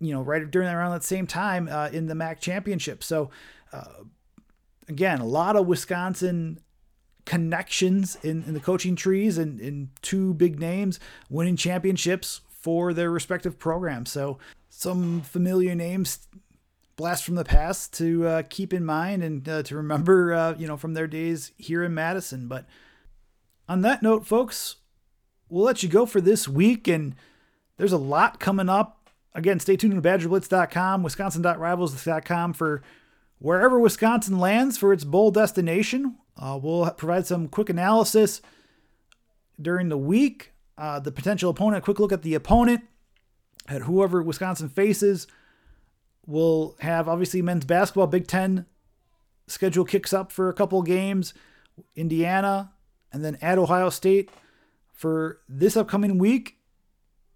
you 0.00 0.12
know, 0.12 0.22
right 0.22 0.50
during 0.50 0.66
that 0.66 0.74
around 0.74 0.92
that 0.92 1.04
same 1.04 1.26
time 1.26 1.68
uh, 1.68 1.88
in 1.92 2.06
the 2.06 2.14
MAC 2.14 2.40
championship. 2.40 3.02
So, 3.02 3.30
uh, 3.72 4.04
again, 4.88 5.20
a 5.20 5.26
lot 5.26 5.56
of 5.56 5.66
Wisconsin 5.66 6.60
connections 7.24 8.16
in, 8.22 8.44
in 8.44 8.52
the 8.52 8.60
coaching 8.60 8.96
trees 8.96 9.38
and 9.38 9.58
in 9.58 9.88
two 10.02 10.34
big 10.34 10.60
names 10.60 11.00
winning 11.30 11.56
championships 11.56 12.42
for 12.64 12.94
their 12.94 13.10
respective 13.10 13.58
programs. 13.58 14.10
So, 14.10 14.38
some 14.68 15.20
familiar 15.20 15.74
names 15.74 16.26
blast 16.96 17.24
from 17.24 17.34
the 17.34 17.44
past 17.44 17.92
to 17.94 18.26
uh, 18.26 18.42
keep 18.48 18.72
in 18.72 18.84
mind 18.84 19.22
and 19.22 19.48
uh, 19.48 19.62
to 19.64 19.76
remember, 19.76 20.32
uh, 20.32 20.54
you 20.58 20.66
know, 20.66 20.76
from 20.76 20.94
their 20.94 21.06
days 21.06 21.52
here 21.56 21.84
in 21.84 21.94
Madison. 21.94 22.48
But 22.48 22.66
on 23.68 23.82
that 23.82 24.02
note, 24.02 24.26
folks, 24.26 24.76
we'll 25.48 25.64
let 25.64 25.82
you 25.82 25.88
go 25.88 26.06
for 26.06 26.20
this 26.20 26.48
week. 26.48 26.88
And 26.88 27.14
there's 27.76 27.92
a 27.92 27.98
lot 27.98 28.40
coming 28.40 28.68
up 28.68 29.04
Again, 29.34 29.58
stay 29.58 29.76
tuned 29.76 30.00
to 30.00 30.08
BadgerBlitz.com, 30.08 31.02
Wisconsin.rivals.com 31.02 32.52
for 32.52 32.82
wherever 33.38 33.80
Wisconsin 33.80 34.38
lands 34.38 34.78
for 34.78 34.92
its 34.92 35.02
bowl 35.02 35.32
destination. 35.32 36.16
Uh, 36.36 36.58
we'll 36.62 36.88
provide 36.92 37.26
some 37.26 37.48
quick 37.48 37.68
analysis 37.68 38.40
during 39.60 39.88
the 39.88 39.98
week. 39.98 40.52
Uh, 40.76 40.98
the 40.98 41.12
potential 41.12 41.50
opponent, 41.50 41.82
a 41.82 41.84
quick 41.84 42.00
look 42.00 42.12
at 42.12 42.22
the 42.22 42.34
opponent, 42.34 42.82
at 43.68 43.82
whoever 43.82 44.22
Wisconsin 44.22 44.68
faces. 44.68 45.26
We'll 46.26 46.76
have 46.80 47.08
obviously 47.08 47.42
men's 47.42 47.64
basketball, 47.64 48.06
Big 48.06 48.26
Ten 48.26 48.66
schedule 49.46 49.84
kicks 49.84 50.12
up 50.12 50.32
for 50.32 50.48
a 50.48 50.54
couple 50.54 50.80
games. 50.82 51.34
Indiana, 51.96 52.72
and 53.12 53.24
then 53.24 53.36
at 53.42 53.58
Ohio 53.58 53.90
State 53.90 54.30
for 54.92 55.40
this 55.48 55.76
upcoming 55.76 56.18
week 56.18 56.56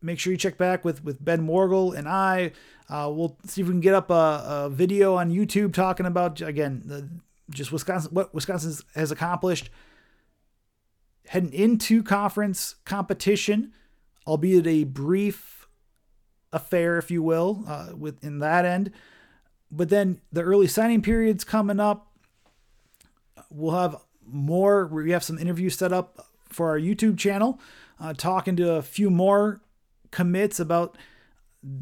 make 0.02 0.18
sure 0.18 0.32
you 0.32 0.36
check 0.36 0.56
back 0.56 0.84
with 0.84 1.04
with 1.04 1.24
Ben 1.24 1.40
Morgel 1.40 1.92
and 1.92 2.08
I. 2.08 2.52
Uh, 2.88 3.10
we'll 3.12 3.36
see 3.44 3.60
if 3.60 3.66
we 3.66 3.72
can 3.72 3.80
get 3.80 3.94
up 3.94 4.10
a, 4.10 4.44
a 4.46 4.70
video 4.70 5.16
on 5.16 5.30
YouTube 5.30 5.72
talking 5.72 6.06
about 6.06 6.40
again 6.40 6.82
the, 6.84 7.08
just 7.50 7.72
Wisconsin 7.72 8.12
what 8.12 8.34
Wisconsin 8.34 8.74
has 8.94 9.10
accomplished 9.10 9.70
heading 11.28 11.52
into 11.52 12.02
conference 12.02 12.76
competition, 12.84 13.72
albeit 14.26 14.66
a 14.66 14.84
brief 14.84 15.68
affair, 16.52 16.98
if 16.98 17.10
you 17.10 17.22
will, 17.22 17.64
uh, 17.66 17.90
within 17.96 18.38
that 18.38 18.64
end. 18.64 18.90
But 19.70 19.90
then 19.90 20.20
the 20.32 20.42
early 20.42 20.66
signing 20.66 21.02
periods 21.02 21.44
coming 21.44 21.80
up. 21.80 22.10
We'll 23.50 23.78
have 23.78 23.96
more. 24.26 24.86
We 24.86 25.10
have 25.12 25.24
some 25.24 25.38
interviews 25.38 25.76
set 25.76 25.92
up 25.92 26.26
for 26.48 26.70
our 26.70 26.78
YouTube 26.78 27.18
channel, 27.18 27.60
uh, 28.00 28.14
talking 28.14 28.56
to 28.56 28.72
a 28.72 28.82
few 28.82 29.10
more 29.10 29.60
commits 30.10 30.58
about 30.58 30.96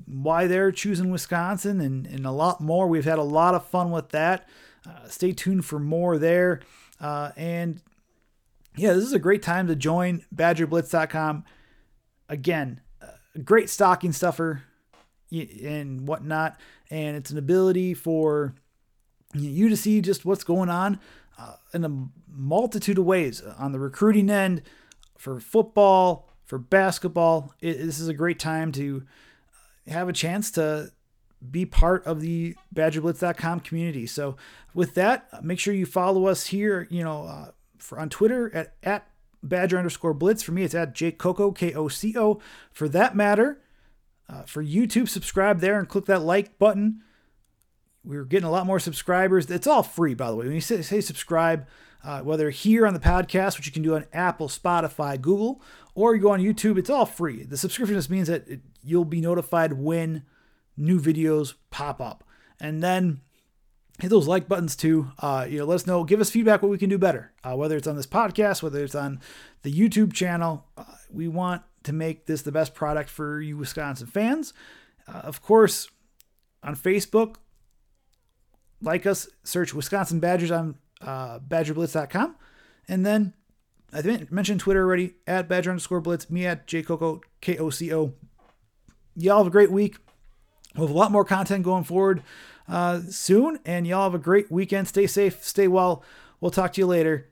why 0.07 0.47
they're 0.47 0.73
choosing 0.73 1.11
Wisconsin 1.11 1.81
and, 1.81 2.07
and 2.07 2.27
a 2.27 2.31
lot 2.33 2.61
more. 2.61 2.89
We've 2.89 3.05
had 3.05 3.19
a 3.19 3.23
lot 3.23 3.55
of 3.55 3.67
fun 3.67 3.91
with 3.91 4.09
that. 4.11 4.49
Uh, 4.89 5.09
stay 5.09 5.33
tuned 5.33 5.65
for 5.65 5.79
more 5.79 6.19
there. 6.19 6.61
Uh, 7.01 7.31
and 7.37 7.83
yeah, 8.77 8.93
this 8.93 9.05
is 9.05 9.13
a 9.13 9.19
great 9.19 9.43
time 9.43 9.67
to 9.69 9.77
join 9.77 10.25
BadgerBlitz.com. 10.35 11.45
Again, 12.29 12.81
great 13.45 13.71
stocking 13.71 14.13
stuffer 14.13 14.63
and 15.31 16.07
whatnot. 16.07 16.59
And 16.91 17.17
it's 17.17 17.31
an 17.31 17.39
ability 17.39 17.95
for 17.95 18.55
you 19.35 19.69
to 19.69 19.77
see 19.77 20.01
just 20.01 20.25
what's 20.25 20.45
going 20.45 20.69
on 20.69 21.01
uh, 21.39 21.55
in 21.73 21.85
a 21.85 22.09
multitude 22.29 22.99
of 22.99 23.05
ways 23.05 23.43
on 23.43 23.73
the 23.73 23.79
recruiting 23.79 24.31
end 24.31 24.63
for 25.19 25.41
football, 25.41 26.31
for 26.45 26.59
basketball. 26.59 27.55
It, 27.61 27.79
this 27.79 27.99
is 27.99 28.09
a 28.09 28.15
great 28.15 28.39
time 28.39 28.73
to 28.73 29.05
have 29.87 30.09
a 30.09 30.13
chance 30.13 30.51
to 30.53 30.93
be 31.51 31.67
part 31.67 32.07
of 32.07 32.21
the 32.21 32.57
BadgerBlitz.com 32.75 33.61
community. 33.61 34.07
So, 34.07 34.37
with 34.75 34.95
that, 34.95 35.45
make 35.45 35.59
sure 35.59 35.75
you 35.75 35.87
follow 35.87 36.27
us 36.27 36.47
here. 36.47 36.87
You 36.91 37.05
know, 37.05 37.25
uh, 37.25 37.51
for 37.79 37.99
on 37.99 38.09
Twitter 38.09 38.55
at 38.55 38.75
at 38.83 39.09
Badger 39.43 39.79
underscore 39.79 40.15
Blitz. 40.15 40.43
For 40.43 40.53
me, 40.53 40.63
it's 40.63 40.75
at 40.75 40.95
Jake 40.95 41.19
Koco 41.19 41.55
K 41.55 41.73
O 41.75 41.89
C 41.89 42.15
O. 42.17 42.41
For 42.73 42.89
that 42.89 43.15
matter, 43.15 43.61
uh, 44.29 44.43
for 44.43 44.63
YouTube, 44.65 45.09
subscribe 45.09 45.61
there 45.61 45.79
and 45.79 45.89
click 45.89 46.07
that 46.07 46.23
like 46.23 46.59
button. 46.59 47.03
We're 48.05 48.25
getting 48.25 48.47
a 48.47 48.51
lot 48.51 48.67
more 48.67 48.79
subscribers. 48.79 49.51
It's 49.51 49.67
all 49.67 49.83
free, 49.83 50.15
by 50.15 50.31
the 50.31 50.37
way. 50.37 50.47
When 50.47 50.55
you 50.55 50.61
say, 50.61 50.81
say 50.83 51.01
subscribe, 51.01 51.67
uh, 52.05 52.21
whether 52.21 52.51
here 52.51 52.87
on 52.87 52.95
the 52.95 53.01
podcast, 53.01 53.57
which 53.57 53.67
you 53.67 53.73
can 53.73 53.83
do 53.83 53.97
on 53.97 54.07
Apple, 54.13 54.49
Spotify, 54.49 55.21
Google, 55.21 55.61
or 55.95 56.15
you 56.15 56.23
go 56.23 56.31
on 56.31 56.41
YouTube, 56.41 56.79
it's 56.79 56.91
all 56.91 57.07
free. 57.07 57.43
The 57.43 57.57
subscription 57.57 57.97
just 57.97 58.11
means 58.11 58.29
that 58.29 58.47
it, 58.47 58.61
you'll 58.85 59.05
be 59.05 59.21
notified 59.21 59.73
when 59.73 60.23
new 60.77 61.01
videos 61.01 61.55
pop 61.71 62.01
up. 62.01 62.23
And 62.61 62.81
then 62.81 63.23
hit 64.01 64.11
those 64.11 64.27
like 64.27 64.49
buttons 64.49 64.77
too. 64.77 65.11
Uh, 65.19 65.47
you 65.49 65.59
know, 65.59 65.65
let 65.65 65.77
us 65.77 65.87
know, 65.87 66.05
give 66.05 66.21
us 66.21 66.31
feedback 66.31 66.63
what 66.63 66.71
we 66.71 66.79
can 66.79 66.91
do 66.91 66.99
better, 66.99 67.33
uh, 67.45 67.55
whether 67.55 67.77
it's 67.77 67.87
on 67.87 67.97
this 67.97 68.07
podcast, 68.07 68.63
whether 68.63 68.83
it's 68.85 68.95
on 68.95 69.21
the 69.63 69.73
YouTube 69.73 70.13
channel. 70.13 70.67
Uh, 70.77 70.85
we 71.11 71.29
want 71.29 71.63
to 71.85 71.93
make 71.93 72.27
this 72.27 72.43
the 72.43 72.53
best 72.53 72.75
product 72.75 73.09
for 73.09 73.41
you 73.41 73.57
Wisconsin 73.57 74.07
fans. 74.07 74.53
Uh, 75.09 75.19
of 75.19 75.41
course, 75.41 75.89
on 76.63 76.75
Facebook, 76.75 77.37
like 78.83 79.07
us, 79.07 79.29
search 79.45 79.73
Wisconsin 79.73 80.21
Badgers 80.21 80.51
on 80.51 80.77
uh, 81.01 81.39
badgerblitz.com. 81.39 82.37
And 82.89 83.07
then 83.07 83.35
I 83.93 84.27
mentioned 84.31 84.61
Twitter 84.61 84.85
already 84.85 85.15
at 85.27 85.49
badger 85.49 85.71
underscore 85.71 86.01
blitz, 86.01 86.29
me 86.29 86.47
at 86.47 86.67
jcoco, 86.67 87.21
K 87.41 87.57
O 87.59 87.71
C 87.71 87.95
O. 87.95 88.15
Y'all 89.15 89.39
have 89.39 89.47
a 89.47 89.51
great 89.51 89.71
week. 89.71 89.97
We'll 90.75 90.89
have 90.89 90.95
a 90.95 90.99
lot 90.99 91.13
more 91.13 91.25
content 91.25 91.65
going 91.65 91.85
forward 91.85 92.23
uh, 92.69 93.01
soon. 93.11 93.59
And 93.65 93.87
y'all 93.87 94.05
have 94.05 94.15
a 94.15 94.19
great 94.19 94.51
weekend. 94.51 94.89
Stay 94.89 95.07
safe, 95.07 95.43
stay 95.45 95.69
well. 95.69 96.03
We'll 96.41 96.51
talk 96.51 96.73
to 96.75 96.81
you 96.81 96.87
later. 96.87 97.31